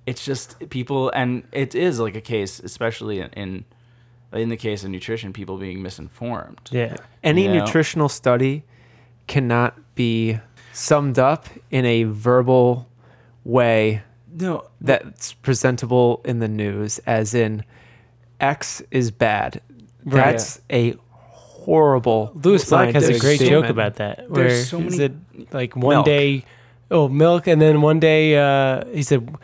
[0.07, 3.65] it's just people and it is like a case especially in in,
[4.33, 6.97] in the case of nutrition people being misinformed yeah.
[7.23, 7.65] Any you know?
[7.65, 8.65] nutritional study
[9.27, 10.39] cannot be
[10.73, 12.89] summed up in a verbal
[13.45, 14.03] way
[14.35, 17.65] no that's presentable in the news, as in
[18.41, 19.61] X is bad.
[20.05, 20.33] Right.
[20.33, 22.33] That's a horrible.
[22.43, 24.29] Lewis Black has a scientific great joke about that.
[24.31, 25.21] Where There's so he many- said,
[25.53, 26.07] like one Milk.
[26.07, 26.45] day,
[26.91, 29.37] oh milk, and then one day uh, he said,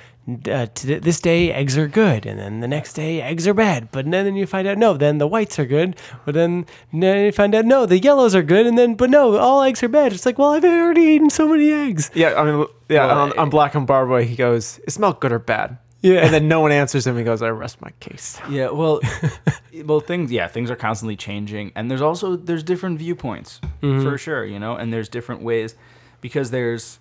[0.47, 3.91] uh, t- this day eggs are good, and then the next day eggs are bad.
[3.91, 5.97] But then you find out no, then the whites are good.
[6.25, 9.37] But then, then you find out no, the yellows are good, and then but no,
[9.39, 10.13] all eggs are bad.
[10.13, 12.11] It's like well, I've already eaten so many eggs.
[12.15, 13.07] Yeah, I mean, yeah.
[13.07, 16.21] Well, on, on Black on Broadway, he goes, "It smelled good or bad." Yeah.
[16.21, 17.17] and then no one answers him.
[17.17, 19.01] He goes, "I rest my case." yeah well
[19.85, 24.45] well things yeah things are constantly changing and there's also there's different viewpoints for sure
[24.45, 25.75] you know and there's different ways
[26.21, 26.99] because there's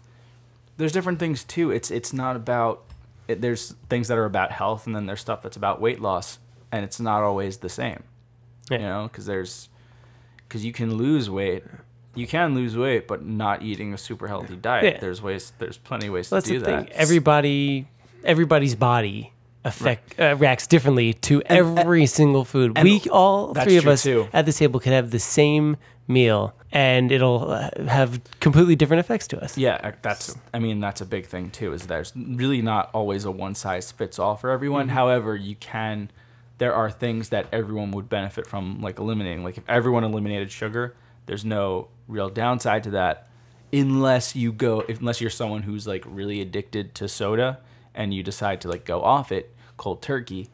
[0.77, 2.83] there's different things too it's it's not about
[3.27, 6.39] it, there's things that are about health, and then there's stuff that's about weight loss,
[6.71, 8.03] and it's not always the same.
[8.69, 8.77] Yeah.
[8.77, 9.69] You know, because there's
[10.47, 11.63] because you can lose weight.
[12.15, 14.83] You can lose weight, but not eating a super healthy diet.
[14.95, 14.99] Yeah.
[14.99, 15.53] There's ways.
[15.59, 16.75] There's plenty of ways Well, to do the thing.
[16.85, 16.91] that.
[16.91, 17.87] Everybody,
[18.23, 22.77] everybody's body affect uh, reacts differently to every single food.
[22.81, 24.27] We all three of us too.
[24.33, 29.27] at the table could have the same meal, and it'll uh, have completely different effects
[29.29, 29.57] to us.
[29.57, 30.35] Yeah, uh, that's.
[30.53, 31.73] I mean, that's a big thing too.
[31.73, 34.89] Is there's really not always a one size fits all for everyone.
[34.89, 36.11] However, you can.
[36.57, 39.43] There are things that everyone would benefit from, like eliminating.
[39.43, 40.95] Like if everyone eliminated sugar,
[41.27, 43.29] there's no real downside to that,
[43.71, 44.81] unless you go.
[44.81, 47.59] Unless you're someone who's like really addicted to soda,
[47.95, 50.49] and you decide to like go off it cold turkey,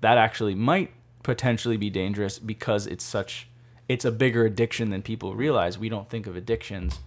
[0.00, 0.92] that actually might
[1.22, 3.48] potentially be dangerous because it's such.
[3.88, 5.78] It's a bigger addiction than people realize.
[5.78, 7.00] We don't think of addictions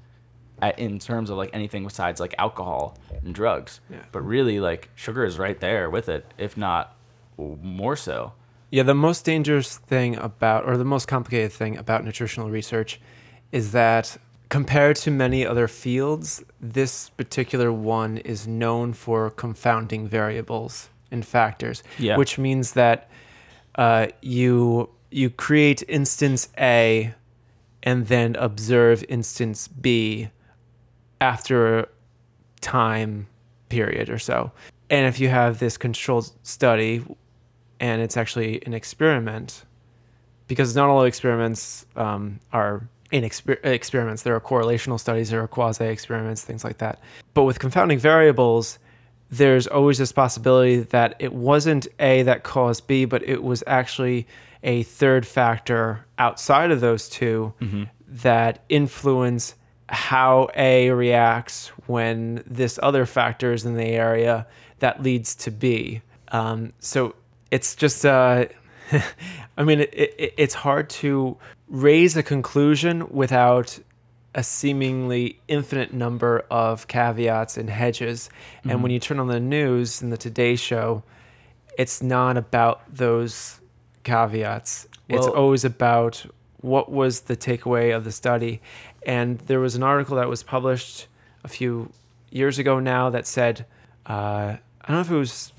[0.62, 3.80] at, in terms of like anything besides like alcohol and drugs.
[3.90, 4.00] Yeah.
[4.12, 6.96] But really, like sugar is right there with it, if not
[7.38, 8.34] more so.
[8.72, 13.00] Yeah, the most dangerous thing about, or the most complicated thing about nutritional research
[13.52, 14.18] is that
[14.50, 21.84] compared to many other fields, this particular one is known for confounding variables and factors,
[22.00, 22.16] Yeah.
[22.18, 23.10] which means that
[23.76, 27.14] uh, you you create instance A
[27.84, 30.30] and then observe instance B
[31.20, 31.90] after
[32.62, 33.28] time
[33.70, 34.52] period or so.
[34.90, 37.04] And if you have this controlled study
[37.80, 39.64] and it's actually an experiment,
[40.48, 45.48] because not all experiments um, are in exper- experiments, there are correlational studies, there are
[45.48, 47.00] quasi experiments, things like that.
[47.34, 48.80] But with confounding variables,
[49.30, 54.28] there's always this possibility that it wasn't A that caused B, but it was actually
[54.64, 57.54] a third factor outside of those 2
[58.08, 59.56] that influence
[59.90, 64.48] how A reacts when this other factor is in the area
[64.80, 66.02] that leads to B.
[66.30, 67.16] Um, so
[67.50, 68.46] it's just, uh,
[69.58, 71.38] I mean, it, it, it's hard to
[71.68, 73.80] raise a conclusion without
[74.34, 78.30] a seemingly infinite number of caveats and hedges.
[78.64, 81.04] And when you turn on the news and the Today Show,
[81.78, 83.61] it's not about those
[84.04, 84.88] caveats.
[85.10, 86.26] it's always about
[86.62, 88.62] what was the takeaway of the study.
[89.06, 91.08] And there was an article that was published
[91.44, 91.92] a few
[92.30, 93.66] years ago now that said,
[94.08, 95.52] uh, I don't know if it was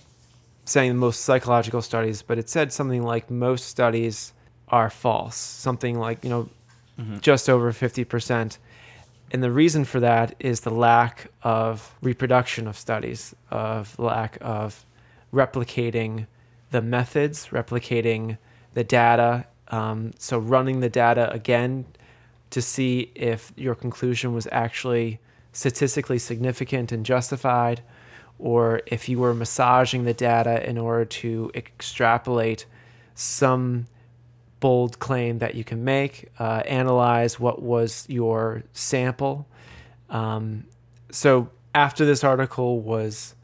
[0.64, 4.32] saying the most psychological studies, but it said something like most studies
[4.68, 6.49] are false, something like, you know,
[7.20, 8.59] just over 50%.
[9.32, 14.84] And the reason for that is the lack of reproduction of studies, of lack of
[15.34, 16.26] replicating
[16.73, 18.39] the methods, replicating
[18.75, 19.47] the data.
[19.68, 21.87] Um, so running the data again
[22.51, 25.20] to see if your conclusion was actually
[25.53, 27.83] statistically significant and justified,
[28.39, 32.66] or if you were massaging the data in order to extrapolate
[33.14, 33.87] some
[34.61, 39.47] bold claim that you can make, uh, analyze what was your sample.
[40.09, 40.64] Um,
[41.11, 43.35] so after this article was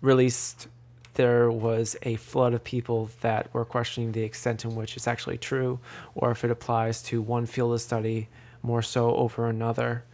[0.00, 0.68] released,
[1.16, 5.38] there was a flood of people that were questioning the extent in which it's actually
[5.38, 5.80] true,
[6.14, 8.28] or if it applies to one field of study
[8.62, 10.04] more so over another,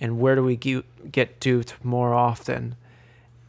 [0.00, 2.76] and where do we get duped more often?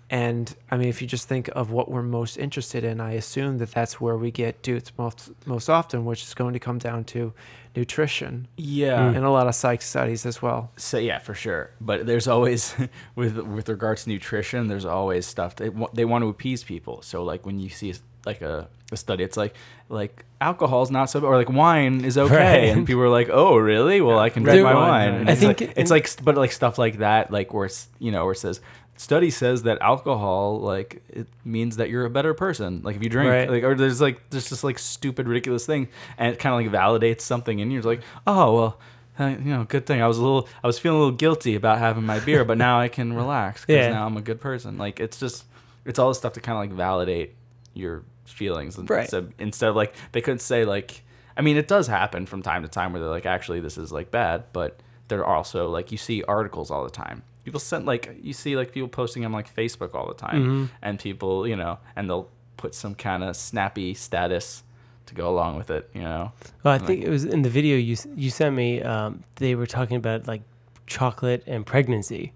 [0.10, 3.60] And I mean, if you just think of what we're most interested in, I assume
[3.60, 7.06] that that's where we get duped most most often, which is going to come down
[7.06, 7.34] to
[7.76, 9.06] nutrition Yeah.
[9.08, 10.72] and a lot of psych studies as well.
[10.78, 11.72] So yeah, for sure.
[11.80, 12.76] But there's always
[13.16, 17.02] with with regards to nutrition, there's always stuff they want, they want to appease people.
[17.02, 17.94] So like when you see
[18.26, 19.56] like a, a study, it's like
[19.90, 22.70] like alcohol's not so or like wine is okay, Right.
[22.78, 24.00] and people are like, oh really?
[24.02, 25.28] Well, I can drink my wine, wine.
[25.30, 27.88] I it's think like, in- it's like but like stuff like that, like where it's
[28.00, 28.62] you know where it says
[29.02, 33.10] study says that alcohol like it means that you're a better person like if you
[33.10, 33.50] drink Right.
[33.50, 35.88] like or there's like there's this like stupid ridiculous thing
[36.20, 38.80] and it kind of like validates something and you're like oh well
[39.20, 41.56] uh, you know good thing i was a little i was feeling a little guilty
[41.56, 43.94] about having my beer but now i can relax because Yeah.
[43.94, 45.46] now i'm a good person like it's just
[45.86, 47.34] it's all this stuff to kind of like validate
[47.74, 49.10] your feelings and Right.
[49.10, 51.02] so instead of like they could say like
[51.36, 53.92] i mean it does happen from time to time where they're like actually this is
[53.92, 57.86] like bad but there are also like you see articles all the time people send
[57.86, 60.66] like you see like people posting on like facebook all the time Mm-hmm.
[60.82, 64.64] and people you know and they'll put some kind of snappy status
[65.08, 66.32] to go along with it you know
[66.64, 68.82] Well, I think it was in the video you you sent me.
[68.82, 70.44] Um, they were talking about like
[70.88, 72.32] chocolate and pregnancy,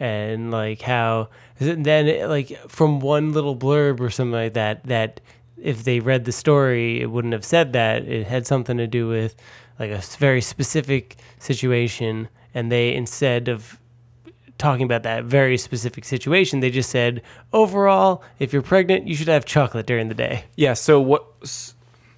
[0.00, 1.28] and like how
[1.58, 5.20] then it, like from one little blurb or something like that that
[5.60, 9.08] if they read the story it wouldn't have said that it had something to do
[9.08, 9.34] with
[9.78, 13.78] like a very specific situation and they instead of
[14.58, 16.60] talking about that very specific situation.
[16.60, 20.44] They just said overall, if you're pregnant, you should have chocolate during the day.
[20.56, 20.74] Yeah.
[20.74, 21.24] So what?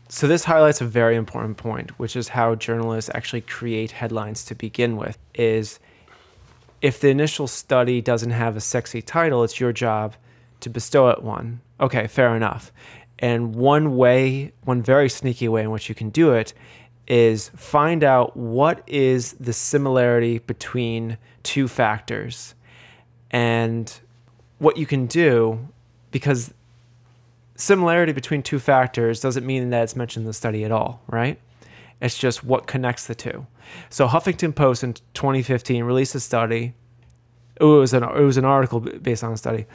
[0.09, 4.55] So this highlights a very important point, which is how journalists actually create headlines to
[4.55, 5.19] begin with.
[5.35, 5.79] Is
[6.83, 10.17] if the initial study doesn't have a sexy title, it's your job
[10.61, 11.61] to bestow it one.
[11.81, 12.73] Okay, fair enough.
[13.19, 16.55] And one way, one very sneaky way in which you can do it
[17.11, 22.55] is find out what is the similarity between two factors.
[23.33, 23.93] And
[24.59, 25.69] what you can do,
[26.13, 26.55] because
[27.57, 31.41] similarity between two factors doesn't mean that it's mentioned in the study at all, right?
[32.01, 33.45] It's just what connects the two.
[33.91, 36.75] So Huffington Post in 2015 released a study.
[37.61, 39.67] It was an it was an article based on a study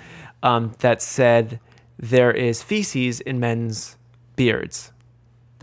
[0.42, 1.60] um, that said
[2.00, 3.98] there is feces in men's
[4.38, 4.94] beards.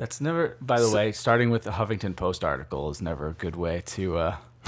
[0.03, 0.57] That's never.
[0.61, 3.84] By the So- way, starting with the Huffington Post article is never a good way
[3.86, 4.18] to.
[4.18, 4.36] Uh,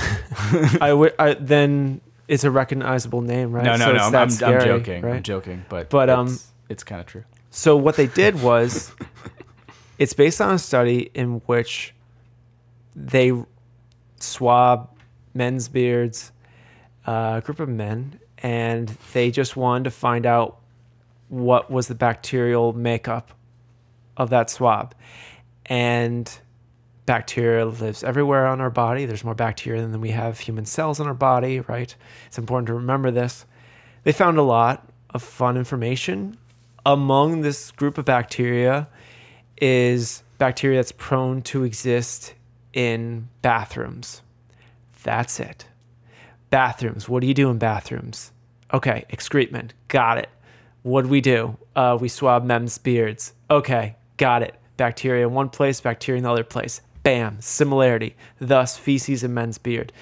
[0.80, 3.64] I would I, then it's a recognizable name, right?
[3.64, 3.98] No, no, So no.
[4.04, 5.02] I'm, I'm, scary, I'm joking.
[5.02, 5.16] right?
[5.16, 5.64] I'm joking.
[5.68, 7.24] But But, um, it's, it's kind of true.
[7.50, 8.94] So what they did was,
[9.98, 11.92] it's based on a study in which
[12.94, 13.32] they
[14.20, 14.88] swab
[15.34, 16.30] men's beards,
[17.08, 20.58] uh, a group of men, and they just wanted to find out
[21.28, 23.32] what was the bacterial makeup
[24.16, 24.94] of that swab,
[25.66, 26.38] and
[27.06, 29.06] bacteria lives everywhere on our body.
[29.06, 31.94] There's more bacteria than we have human cells in our body, right?
[32.26, 33.44] It's important to remember this.
[34.04, 36.38] They found a lot of fun information
[36.86, 38.88] among this group of bacteria
[39.60, 42.34] is bacteria that's prone to exist
[42.72, 44.22] in bathrooms.
[45.02, 45.66] That's it.
[46.50, 47.08] Bathrooms.
[47.08, 48.32] What do you do in bathrooms?
[48.72, 49.74] Okay, excrement.
[49.88, 50.28] Got it.
[50.82, 51.56] What do we do?
[51.74, 53.32] Uh, we swab men's beards.
[53.50, 54.54] Okay, got it.
[54.76, 56.80] Bacteria in one place, bacteria in the other place.
[57.04, 58.16] Bam, similarity.
[58.40, 59.92] Thus, feces in men's beard.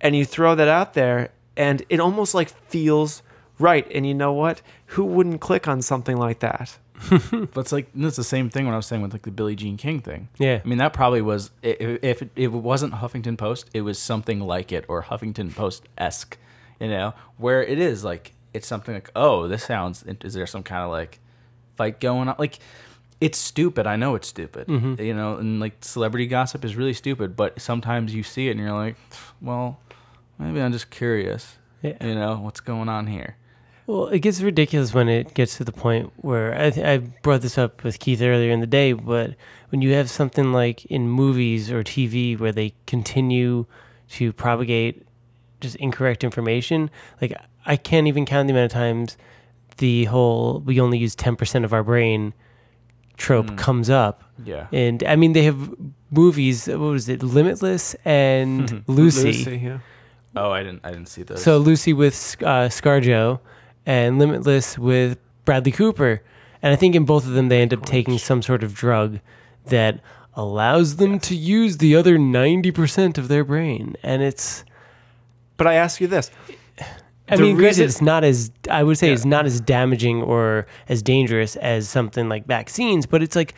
[0.00, 3.22] And you throw that out there, and it almost like feels
[3.58, 3.86] right.
[3.94, 4.62] And you know what?
[4.86, 6.78] Who wouldn't click on something like that?
[7.10, 9.54] But it's like it's the same thing when I was saying with like the Billie
[9.56, 10.28] Jean King thing.
[10.38, 10.60] Yeah.
[10.64, 13.82] I mean, that probably was i- i- if it, if it wasn't Huffington Post, it
[13.82, 16.38] was something like it or Huffington Post esque,
[16.80, 20.04] you know, where it is like it's something like, oh, this sounds.
[20.22, 21.18] Is there some kind of like
[21.76, 22.36] fight going on?
[22.38, 22.60] Like,
[23.20, 23.86] it's stupid.
[23.86, 24.66] I know it's stupid.
[24.68, 25.02] Mm-hmm.
[25.02, 27.36] You know, and like celebrity gossip is really stupid.
[27.36, 28.96] But sometimes you see it and you're like,
[29.40, 29.80] well,
[30.38, 31.56] maybe I'm just curious.
[31.82, 31.96] Yeah.
[32.00, 33.36] You know what's going on here.
[33.86, 37.42] Well, it gets ridiculous when it gets to the point where I, th- I brought
[37.42, 39.36] this up with Keith earlier in the day, but
[39.68, 43.66] when you have something like in movies or TV where they continue
[44.10, 45.06] to propagate
[45.60, 46.90] just incorrect information,
[47.20, 47.32] like
[47.64, 49.16] I can't even count the amount of times
[49.76, 52.34] the whole we only use 10% of our brain
[53.16, 54.22] trope comes up.
[54.44, 54.66] Yeah.
[54.72, 55.74] And I mean, they have
[56.10, 59.60] movies, what was it, Limitless and Lucy.
[59.62, 59.78] yeah.
[60.34, 60.80] Oh, I didn't.
[60.84, 61.42] I didn't see those.
[61.42, 63.40] So Lucy with uh, ScarJo
[63.86, 66.22] and Limitless with Bradley Cooper.
[66.62, 69.20] And I think in both of them, they end up taking some sort of drug
[69.66, 70.00] that
[70.34, 73.96] allows them to use the other 90% of their brain.
[74.02, 74.64] And it's,
[75.56, 76.30] But I ask you this:
[77.28, 79.14] I The mean, it's not as, I would say Yeah.
[79.14, 83.54] it's not as damaging or as dangerous as something like vaccines, but it's like,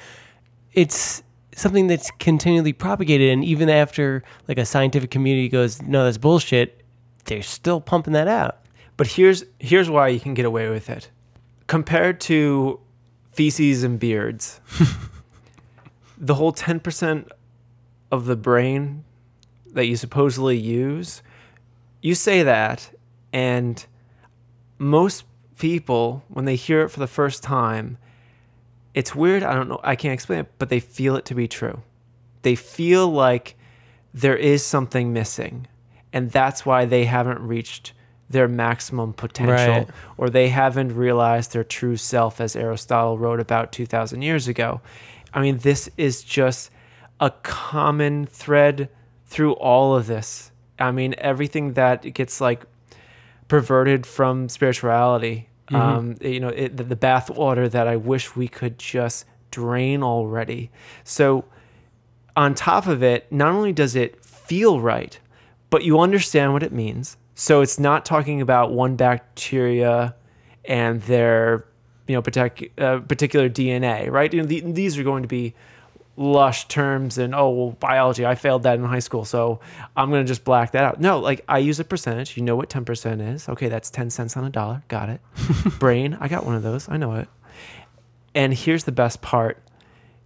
[0.72, 1.22] it's
[1.54, 3.30] something that's continually propagated.
[3.30, 6.82] And even after like a scientific community goes, no, that's bullshit,
[7.26, 8.58] they're still pumping that out.
[8.96, 11.10] But here's here's why you can get away with it.
[11.66, 12.80] Compared to
[13.32, 14.60] feces and beards,
[16.18, 17.28] the whole 10%
[18.10, 19.04] of the brain
[19.72, 21.22] that you supposedly use,
[22.00, 22.90] you say that
[23.32, 23.84] and
[24.78, 25.24] most
[25.58, 27.98] people when they hear it for the first time,
[28.94, 31.48] it's weird, I don't know, I can't explain it, but they feel it to be
[31.48, 31.82] true.
[32.42, 33.56] They feel like
[34.14, 35.66] there is something missing
[36.12, 37.92] and that's why they haven't reached
[38.30, 39.54] their maximum potential
[39.84, 39.88] Right.
[40.16, 44.80] or they haven't realized their true self as aristotle wrote about 2000 years ago
[45.34, 46.70] i mean this is just
[47.20, 48.88] a common thread
[49.26, 52.64] through all of this i mean everything that gets like
[53.48, 58.48] perverted from spirituality um, you know it, the, the bath water that i wish we
[58.48, 60.70] could just drain already
[61.04, 61.44] so
[62.38, 65.18] on top of it, not only does it feel right,
[65.70, 67.16] but you understand what it means.
[67.34, 70.14] So it's not talking about one bacteria
[70.64, 71.66] and their,
[72.06, 74.32] you know, partic- uh, particular DNA, right?
[74.32, 75.54] You know, the, these are going to be
[76.18, 78.26] lush terms and oh, well, biology.
[78.26, 79.60] I failed that in high school, so
[79.96, 81.00] I'm gonna just black that out.
[81.00, 82.36] No, like I use a percentage.
[82.36, 83.48] You know what 10% is?
[83.48, 84.82] Okay, that's 10 cents on a dollar.
[84.88, 85.20] Got it.
[85.78, 86.18] Brain.
[86.20, 86.88] I got one of those.
[86.88, 87.28] I know it.
[88.34, 89.62] And here's the best part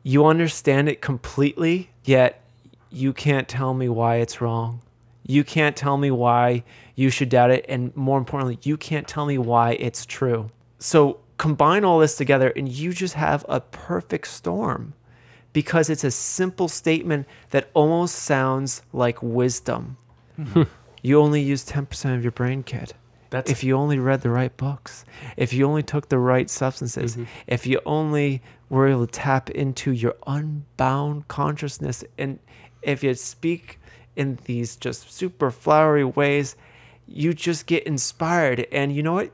[0.03, 2.43] you understand it completely, yet
[2.91, 4.81] you can't tell me why it's wrong.
[5.25, 6.65] You can't tell me why
[6.97, 7.65] you should doubt it.
[7.69, 10.51] And more importantly, you can't tell me why it's true.
[10.81, 14.95] So combine all this together and you just have a perfect storm
[15.53, 19.97] because it's a simple statement that almost sounds like wisdom.
[20.37, 20.63] Hmm.
[21.03, 22.95] you only use 10% of your brain, kid.
[23.31, 25.07] That's if you only read the right books,
[25.39, 27.25] if you only took the right substances, mm-hmm.
[27.47, 32.39] if you only were able to tap into your unbound consciousness, and
[32.83, 33.79] if you speak
[34.17, 36.57] in these just super flowery ways,
[37.07, 38.67] you just get inspired.
[38.71, 39.33] And you know what?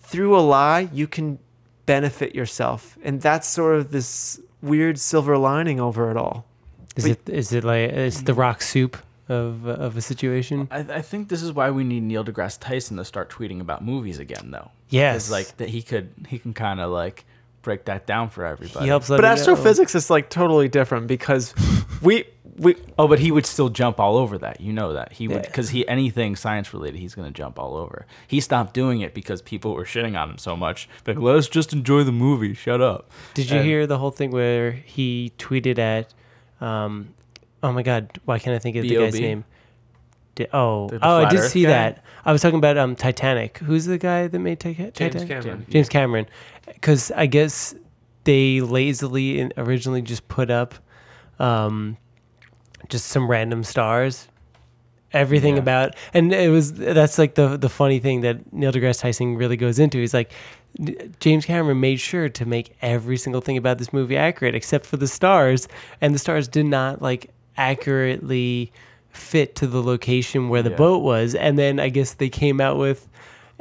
[0.00, 1.38] Through a lie, you can
[1.86, 2.98] benefit yourself.
[3.02, 6.44] And that's sort of this weird silver lining over it all.
[6.96, 8.96] Is But- it is it like it's the rock soup
[9.28, 10.68] of of a situation?
[10.70, 13.84] I, I think this is why we need Neil deGrasse Tyson to start tweeting about
[13.84, 14.70] movies again, though.
[14.88, 15.16] Yes.
[15.24, 17.24] It's like that he could he can kind of like
[17.62, 18.84] break that down for everybody.
[18.84, 19.08] He helps.
[19.08, 19.32] But let me know.
[19.32, 21.54] astrophysics is like totally different because
[22.02, 22.24] we
[22.58, 24.60] we Oh, but he would still jump all over that.
[24.60, 25.42] You know that he would Yeah.
[25.42, 28.06] because he anything science related, he's gonna jump all over.
[28.26, 30.88] He stopped doing it because people were shitting on him so much.
[31.06, 32.54] Like, let us just enjoy the movie.
[32.54, 33.10] Shut up.
[33.34, 36.12] Did you And- hear the whole thing where he tweeted at,
[36.60, 37.08] um,
[37.62, 39.44] oh my God, why can't I think of the guy's name?
[40.34, 41.68] Did, oh, The- the oh, I did see guy?
[41.70, 42.04] that.
[42.24, 43.58] I was talking about um Titanic.
[43.58, 45.28] Who's the guy that made Tica- Titanic?
[45.28, 45.66] Cameron.
[45.68, 46.26] James Cameron,
[46.66, 47.74] because I guess
[48.24, 50.74] they lazily and originally just put up,
[51.40, 51.96] um,
[52.88, 54.28] just some random stars.
[55.12, 55.62] Everything Yeah.
[55.62, 59.56] about and it was that's like the the funny thing that Neil deGrasse Tyson really
[59.56, 59.98] goes into.
[59.98, 60.30] He's like,
[61.18, 64.98] James Cameron made sure to make every single thing about this movie accurate, except for
[64.98, 65.66] the stars,
[66.02, 68.70] and the stars did not like accurately
[69.10, 70.76] fit to the location where the Yeah.
[70.76, 71.34] boat was.
[71.34, 73.08] And then I guess they came out with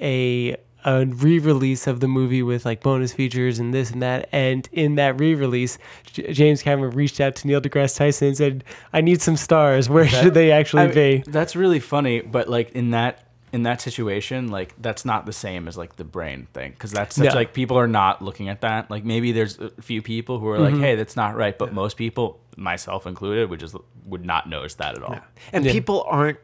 [0.01, 0.57] a
[0.87, 4.29] a re-release of the movie with like bonus features and this and that.
[4.31, 8.63] And in that re-release, J- James Cameron reached out to Neil deGrasse Tyson and said,
[8.93, 9.89] "I need some stars.
[9.95, 13.23] Where should they actually I be?" That's really funny, but like in that
[13.53, 17.15] in that situation, like that's not the same as like the brain thing because that's
[17.15, 17.33] such Yeah.
[17.33, 18.89] like people are not looking at that.
[18.91, 20.75] Like maybe there's a few people who are Mm-hmm.
[20.75, 23.75] like, hey, that's not right, but most people, myself included, would just
[24.05, 25.19] would not notice that at all.
[25.53, 25.71] and Yeah.
[25.71, 26.37] people aren't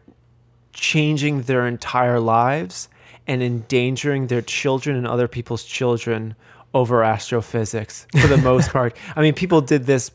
[0.74, 2.90] changing their entire lives
[3.28, 6.36] and endangering their children and other people's children
[6.74, 8.96] over astrophysics for the most part.
[9.16, 10.12] I mean, people did this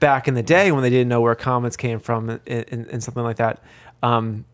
[0.00, 3.02] back in the day when they didn't know where comets came from and, and, and
[3.02, 3.62] something like that.
[4.02, 4.44] Um,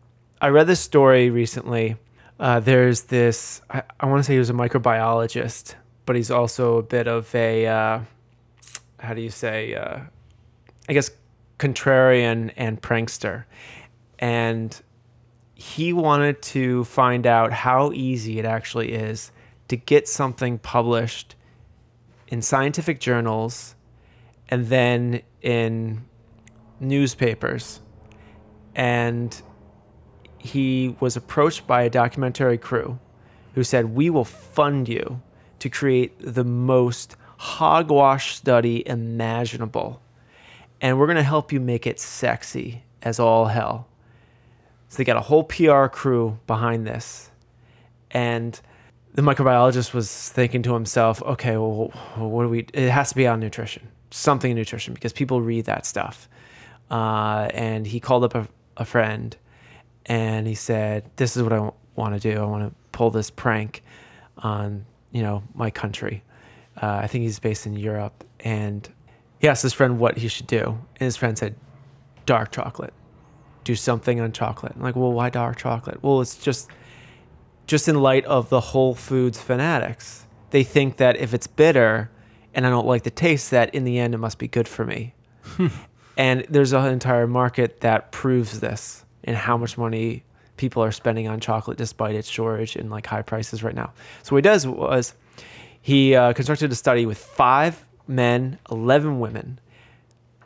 [0.41, 1.95] I read this story recently.
[2.39, 5.75] Uh, there's this, I, I want to say he was a microbiologist,
[6.05, 7.99] but he's also a bit of a, uh,
[8.99, 9.99] how do you say, uh,
[10.87, 11.09] I guess,
[11.57, 13.45] contrarian and prankster.
[14.19, 14.79] And
[15.59, 19.29] he wanted to find out how easy it actually is
[19.67, 21.35] to get something published
[22.29, 23.75] in scientific journals
[24.47, 26.05] and then in
[26.79, 27.81] newspapers.
[28.73, 29.41] And
[30.37, 32.97] he was approached by a documentary crew
[33.53, 35.21] who said, We will fund you
[35.59, 40.01] to create the most hogwash study imaginable.
[40.79, 43.88] And we're going to help you make it sexy as all hell.
[44.89, 47.29] So they got a whole PR crew behind this.
[48.11, 48.59] And
[49.13, 53.27] the microbiologist was thinking to himself, okay, well, what do we, it has to be
[53.27, 56.27] on nutrition, something in nutrition, because people read that stuff.
[56.89, 59.37] Uh, and he called up a, a friend
[60.07, 62.41] and he said, this is what I want to do.
[62.41, 63.83] I want to pull this prank
[64.39, 66.23] on, you know, my country.
[66.81, 68.23] Uh, I think he's based in Europe.
[68.39, 68.89] And
[69.39, 70.63] he asked his friend what he should do.
[70.65, 71.55] And his friend said,
[72.25, 72.93] dark chocolate.
[73.69, 74.71] Do something on chocolate.
[74.75, 76.01] I'm like, well, why dark chocolate?
[76.01, 76.71] Well, it's just
[77.67, 80.25] just in light of the Whole Foods fanatics.
[80.49, 82.09] They think that if it's bitter
[82.55, 84.85] and I don't like the taste, that in the end it must be good for
[84.85, 85.13] me.
[86.17, 90.23] and there's an entire market that proves this and how much money
[90.57, 93.93] people are spending on chocolate despite its shortage and like high prices right now.
[94.23, 95.13] So what he does was
[95.79, 99.59] he uh, constructed a study with five men, 11 women.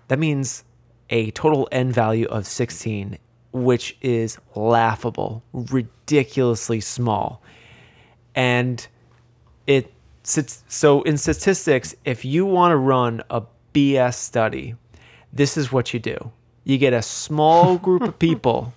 [0.10, 0.66] That means
[1.14, 3.20] a total N value of 16,
[3.52, 7.44] which is laughable, ridiculously small.
[8.34, 8.86] And
[9.68, 9.94] it
[10.24, 13.44] sits- so in statistics, if you want to run a
[13.74, 14.74] BS study,
[15.32, 16.32] this is what you do.
[16.64, 18.74] You get a small group of people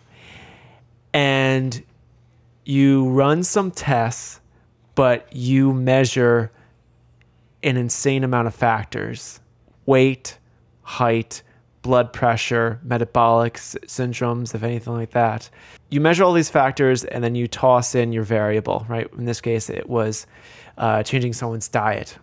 [1.15, 1.83] and
[2.67, 4.41] you run some tests,
[4.95, 6.53] but you measure
[7.63, 9.41] an insane amount of factors
[9.87, 10.37] weight,
[10.83, 11.43] height,
[11.87, 15.49] blood pressure, metabolic s- syndromes, if anything like that.
[15.89, 19.09] You measure all these factors and then you toss in your variable, right?
[19.17, 20.27] In this case, it was
[20.79, 22.19] uh, changing someone's diet.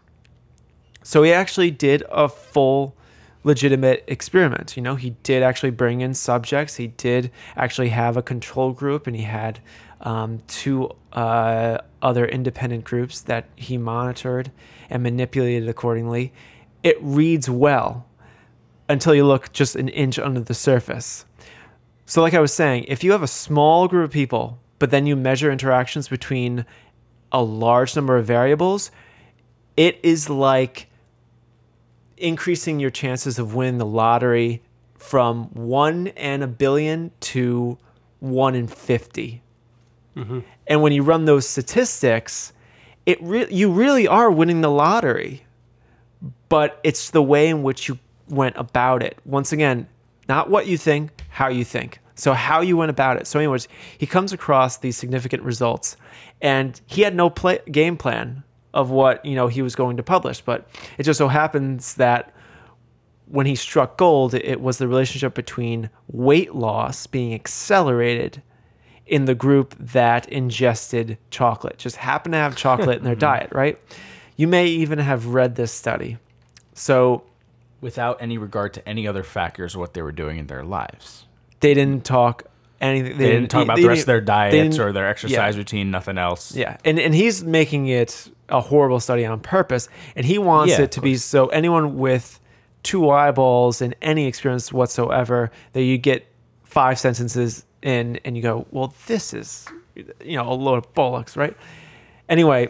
[1.02, 2.98] So he actually did a full
[3.46, 4.76] legitimate experiment.
[4.76, 6.76] You know, he did actually bring in subjects.
[6.76, 9.62] He did actually have a control group, and he had
[10.02, 14.52] um, two uh, other independent groups that he monitored
[14.90, 16.34] and manipulated accordingly.
[16.84, 18.06] It reads well
[18.90, 21.26] until you look just an inch under the surface.
[22.06, 25.06] So, like I was saying, if you have a small group of people, but then
[25.06, 26.66] you measure interactions between
[27.32, 28.92] a large number of variables,
[29.78, 30.88] it is like
[32.18, 34.62] increasing your chances of winning the lottery
[34.96, 37.78] from one in a billion to
[38.20, 39.42] one in 50.
[40.16, 40.40] Mm-hmm.
[40.68, 42.54] And when you run those statistics,
[43.06, 45.44] it re- you really are winning the lottery,
[46.50, 49.18] but it's the way in which you went about it.
[49.26, 49.88] Once again,
[50.30, 52.00] not what you think, how you think.
[52.16, 53.28] So how you went about it.
[53.28, 53.68] So, anyways,
[53.98, 55.98] he comes across these significant results,
[56.42, 58.44] and he had no play- game plan
[58.74, 60.42] of what you know he was going to publish.
[60.42, 60.68] But
[60.98, 62.34] it just so happens that
[63.26, 68.44] when he struck gold, it was the relationship between weight loss being accelerated
[69.06, 73.20] in the group that ingested chocolate, just happened to have chocolate in their hmm.
[73.20, 73.80] diet, right?
[74.36, 76.18] You may even have read this study.
[76.74, 77.24] So
[77.84, 81.26] Without any regard to any other factors what they were doing in their lives.
[81.60, 82.46] they didn't talk
[82.82, 83.18] anything.
[83.18, 85.58] They, didn't talk about they the rest of their diets or their exercise yeah.
[85.58, 86.56] routine, nothing else.
[86.56, 90.84] Yeah, and and he's making it a horrible study on purpose, and he wants Yeah,
[90.84, 92.40] it to be so anyone with
[92.84, 96.28] two eyeballs and any experience whatsoever that you get
[96.64, 101.38] five sentences in and you go, well, this is you know a load of bollocks,
[101.38, 101.56] right?
[102.30, 102.70] Anyway,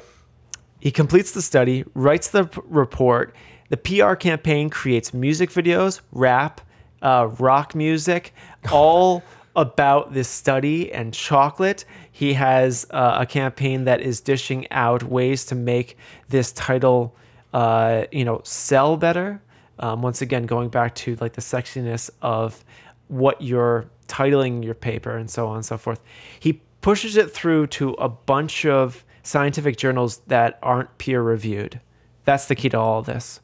[0.79, 3.35] he completes the study, writes the report.
[3.73, 6.61] The PR campaign creates music videos, rap,
[7.01, 8.31] uh, rock music,
[8.71, 9.23] all
[9.55, 11.83] about this study and chocolate.
[12.11, 15.97] He has uh, a campaign that is dishing out ways to make
[16.29, 17.15] this title,
[17.51, 19.41] uh, you know, sell better.
[19.79, 22.63] Um, once again, going back to like the sexiness of
[23.07, 25.99] what you're titling your paper and so on and so forth.
[26.39, 31.79] He pushes it through to a bunch of scientific journals that aren't peer reviewed.
[32.25, 33.39] That's the key to all of this.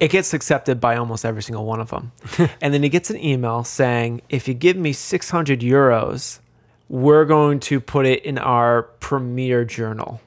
[0.00, 2.12] It gets accepted by almost every single one of them.
[2.60, 6.40] and then he gets an email saying, if you give me 600 euros,
[6.88, 10.20] we're going to put it in our premier journal.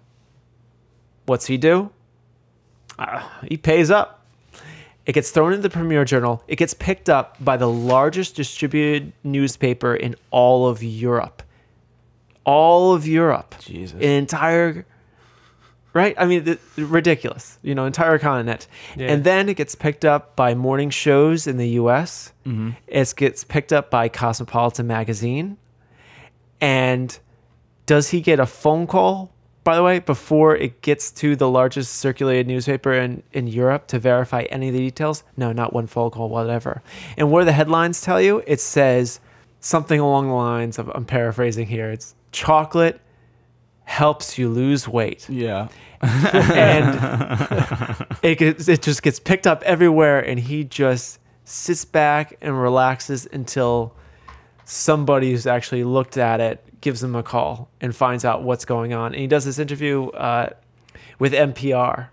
[1.26, 1.92] What's he do?
[2.98, 4.26] Uh, he pays up.
[5.08, 6.44] It gets thrown into the Premier Journal.
[6.50, 11.44] It gets picked up by the largest distributed newspaper in all of Europe.
[12.44, 13.56] All of Europe.
[13.60, 13.96] Jesus.
[13.96, 14.86] An entire,
[15.98, 16.16] right?
[16.18, 17.58] I mean, th- ridiculous.
[17.64, 18.68] You know, entire continent.
[18.96, 19.12] Yeah.
[19.12, 22.32] And then it gets picked up by morning shows in the U.S.
[22.46, 22.72] Mm-hmm.
[22.86, 25.58] It gets picked up by Cosmopolitan magazine.
[26.62, 27.18] And
[27.88, 29.32] does he get a phone call,
[29.64, 34.00] by the way, before it gets to the largest circulated newspaper in, in Europe to
[34.00, 35.24] verify any of the details?
[35.36, 36.84] No, not one phone call, whatever.
[37.18, 38.44] And what do the headlines tell you?
[38.46, 39.20] It says
[39.60, 43.02] something along the lines of, I'm paraphrasing here, it's chocolate
[43.88, 45.28] helps you lose weight.
[45.30, 45.70] Yeah.
[46.02, 52.62] And it, gets, it just gets picked up everywhere, and he just sits back and
[52.62, 53.96] relaxes until
[54.66, 58.94] somebody who's actually looked at it gives him a call and finds out what's going
[58.94, 59.14] on.
[59.14, 60.50] And he does this interview uh,
[61.18, 62.10] with NPR,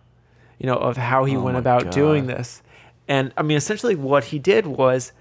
[0.59, 1.93] you know, of how he Oh went about God.
[1.93, 2.63] doing this.
[3.09, 5.13] And I mean, essentially, what he did was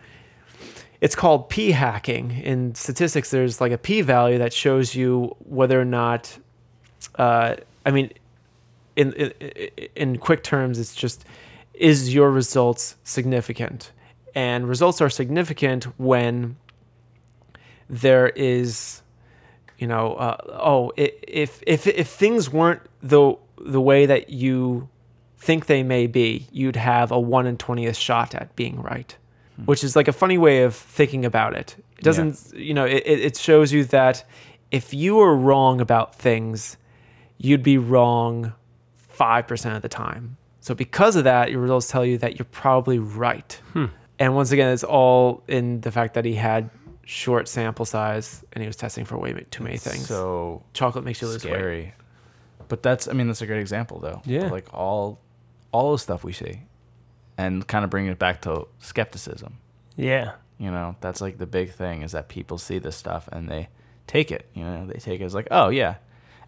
[1.01, 2.31] it's called p hacking.
[2.31, 6.37] In statistics, there's like a p value that shows you whether or not,
[7.15, 8.11] uh, I mean,
[8.95, 9.31] in, in
[9.95, 11.25] in quick terms, it's just
[11.73, 13.91] is your results significant?
[14.35, 16.55] And results are significant when
[17.89, 19.01] there is,
[19.77, 24.89] you know, uh, oh, if if if things weren't the the way that you
[25.37, 29.15] think they may be, you'd have a one in twentieth shot at being right,
[29.65, 31.75] which is like a funny way of thinking about it.
[31.97, 34.25] It doesn't, you know, it it shows you that
[34.71, 36.77] if you are wrong about things,
[37.37, 38.53] you'd be wrong
[38.95, 40.37] five percent of the time.
[40.59, 43.59] So because of that, your results tell you that you're probably right.
[43.73, 43.85] Hmm.
[44.17, 46.69] And once again, it's all in the fact that he had
[47.05, 50.07] short sample size and he was testing for way too many things.
[50.07, 51.51] So chocolate makes you lose weight.
[51.51, 51.93] scary.
[52.69, 54.21] But that's, I mean, that's a great example, though.
[54.23, 54.47] Yeah.
[54.47, 55.19] Like all,
[55.73, 56.61] all the stuff we see,
[57.37, 59.57] and kind of bringing it back to skepticism.
[59.97, 60.33] Yeah.
[60.59, 63.67] You know, that's like the big thing is that people see this stuff and they
[64.07, 64.47] take it.
[64.53, 65.95] You know, they take it as like, oh yeah.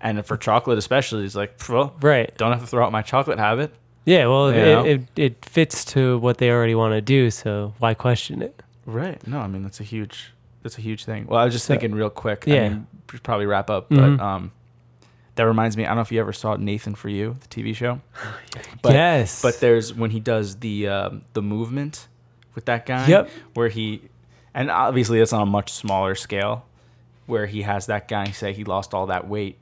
[0.06, 2.32] And for chocolate especially, it's like, well, Right.
[2.38, 3.74] don't have to throw out my chocolate habit.
[4.06, 4.28] Yeah.
[4.28, 7.32] Well, it, it, it fits to what they already want to do.
[7.32, 8.62] So why question it?
[8.86, 9.26] Right.
[9.28, 11.26] No, I mean that's a huge that's a huge thing.
[11.28, 12.44] Well, I was just So- thinking real quick.
[12.46, 12.56] Yeah.
[12.66, 12.88] I mean,
[13.24, 14.20] probably wrap up, but Mhm.
[14.20, 14.52] um,
[15.36, 15.84] that reminds me.
[15.86, 18.00] I don't know if you ever saw Nathan for You, the TV show.
[18.84, 19.42] But, yes.
[19.42, 22.08] But there's when he does the um, the movement
[22.54, 23.08] with that guy.
[23.08, 23.30] Yep.
[23.56, 24.02] Where he,
[24.54, 26.66] and obviously it's on a much smaller scale,
[27.26, 29.58] where he has that guy say he lost all that weight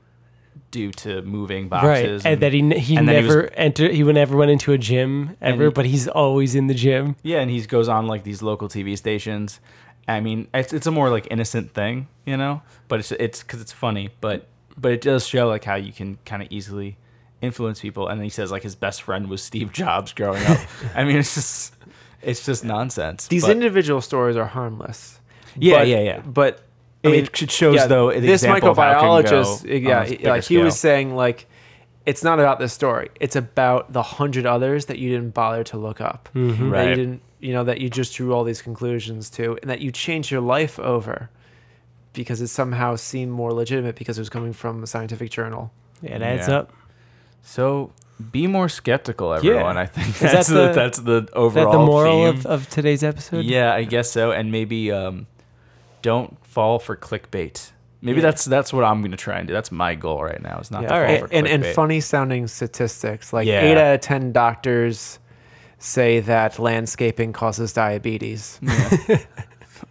[0.70, 2.26] due to moving Right, boxes.
[2.26, 3.92] and, that he he and then he was- never entered.
[3.92, 7.16] He never went into a gym ever, he- but he's always in the gym.
[7.22, 9.60] Yeah, and he goes on like these local TV stations.
[10.08, 13.60] I mean, it's it's a more like innocent thing, you know, but it's it's because
[13.60, 16.96] it's funny, but but it does show like how you can kind of easily
[17.40, 18.08] influence people.
[18.08, 20.58] And then he says like his best friend was Steve Jobs growing up.
[20.94, 21.74] I mean, it's just
[22.20, 23.28] it's just nonsense.
[23.28, 25.20] These but- individual stories are harmless.
[25.56, 26.20] Yeah, But- yeah, yeah.
[26.20, 26.63] But
[27.04, 28.12] I mean, it shows yeah, though.
[28.12, 30.78] The this example of how it can microbiologist, go yeah, he- bigger like he was
[30.78, 31.46] saying, like
[32.06, 33.10] it's not about this story.
[33.20, 36.28] It's about the hundred others that you didn't bother to look up.
[36.34, 36.94] That you Right.
[36.94, 40.30] didn't, you know, that you just drew all these conclusions to, and that you changed
[40.30, 41.30] your life over
[42.12, 45.72] because it somehow seemed more legitimate because it was coming from a scientific journal.
[46.02, 46.58] It adds Yeah.
[46.58, 46.72] up.
[47.42, 47.90] So
[48.30, 49.76] be more skeptical, everyone.
[49.76, 52.38] I think that that's the- the, that's the Is overall that the moral theme.
[52.40, 53.44] of, of today's episode?
[53.44, 54.30] Yeah, I guess so.
[54.30, 55.26] And maybe um,
[56.04, 57.72] don't fall for clickbait.
[58.02, 58.28] Maybe Yeah.
[58.28, 59.54] that's that's what I'm gonna try and do.
[59.54, 60.58] That's my goal right now.
[60.60, 60.88] Is not Yeah.
[60.88, 63.62] to fall for and, and funny sounding statistics like Yeah.
[63.62, 65.18] eight out of ten doctors
[65.78, 68.60] say that landscaping causes diabetes.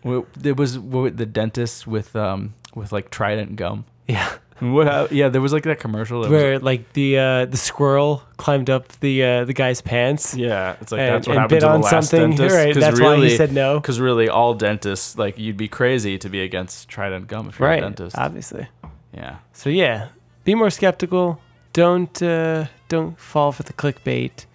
[0.04, 3.86] Well, There was the dentist with um with like Trident gum.
[4.08, 4.30] yeah.
[4.72, 4.88] What?
[4.88, 6.22] hap- Yeah, there was like that commercial.
[6.22, 10.34] That was, Where like the uh, the squirrel climbed up the uh, the guy's pants.
[10.36, 12.30] yeah, it's like and, that's what and happened bit to the on last something.
[12.38, 12.56] dentist.
[12.56, 13.80] Right, that's why he said no.
[13.80, 17.68] Because really, all dentists like you'd be crazy to be against Trident gum if you're
[17.68, 18.18] Right, a dentist.
[18.18, 18.68] obviously.
[19.14, 19.38] yeah.
[19.54, 20.10] So yeah,
[20.44, 21.40] be more skeptical.
[21.74, 24.46] Don't uh, don't fall for the clickbait,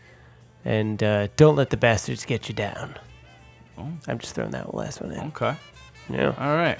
[0.64, 2.94] and uh, don't let the bastards get you down.
[3.76, 3.88] Oh.
[4.06, 5.20] I'm just throwing that last one in.
[5.28, 5.54] Okay.
[6.10, 6.34] Yeah.
[6.38, 6.78] All right.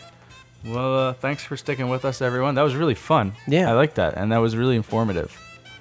[0.64, 2.55] Well, uh, thanks for sticking with us, everyone.
[2.56, 3.32] That was really fun.
[3.47, 3.70] Yeah.
[3.70, 5.36] I like that, and that was really informative.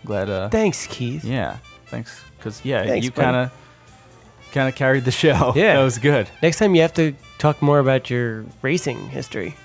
[0.05, 0.29] Glad.
[0.29, 1.23] Uh, Thanks, Keith.
[1.23, 1.57] yeah.
[1.87, 3.51] Thanks, because yeah, Thanks, you kind of
[4.51, 5.51] kind of carried the show.
[5.55, 5.75] Yeah.
[5.77, 6.29] that was good.
[6.41, 9.55] Next time you have to talk more about your racing history.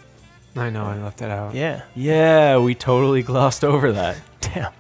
[0.56, 1.54] I know I left it out.
[1.54, 1.82] Yeah.
[1.94, 4.16] Yeah, we totally glossed over that.
[4.40, 4.72] Damn.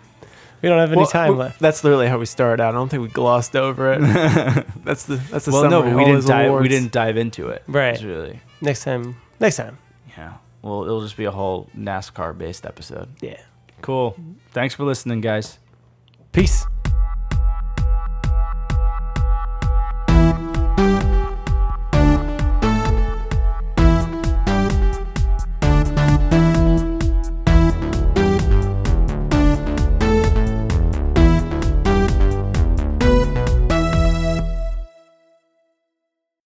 [0.60, 1.58] We don't have any Well, time left.
[1.60, 2.74] That's literally how we started out.
[2.74, 4.00] I don't think we glossed over it.
[4.84, 6.60] that's the that's the well, no, but we didn't those dive.
[6.60, 7.62] We didn't dive into it.
[7.66, 7.94] Right.
[7.94, 8.38] It's really.
[8.60, 9.16] Next time.
[9.40, 9.78] Next time.
[10.16, 10.34] Yeah.
[10.62, 13.08] Well, it'll just be a whole NASCAR based episode.
[13.20, 13.40] Yeah.
[13.80, 14.16] Cool.
[14.52, 15.58] Thanks for listening, guys.
[16.30, 16.64] Peace.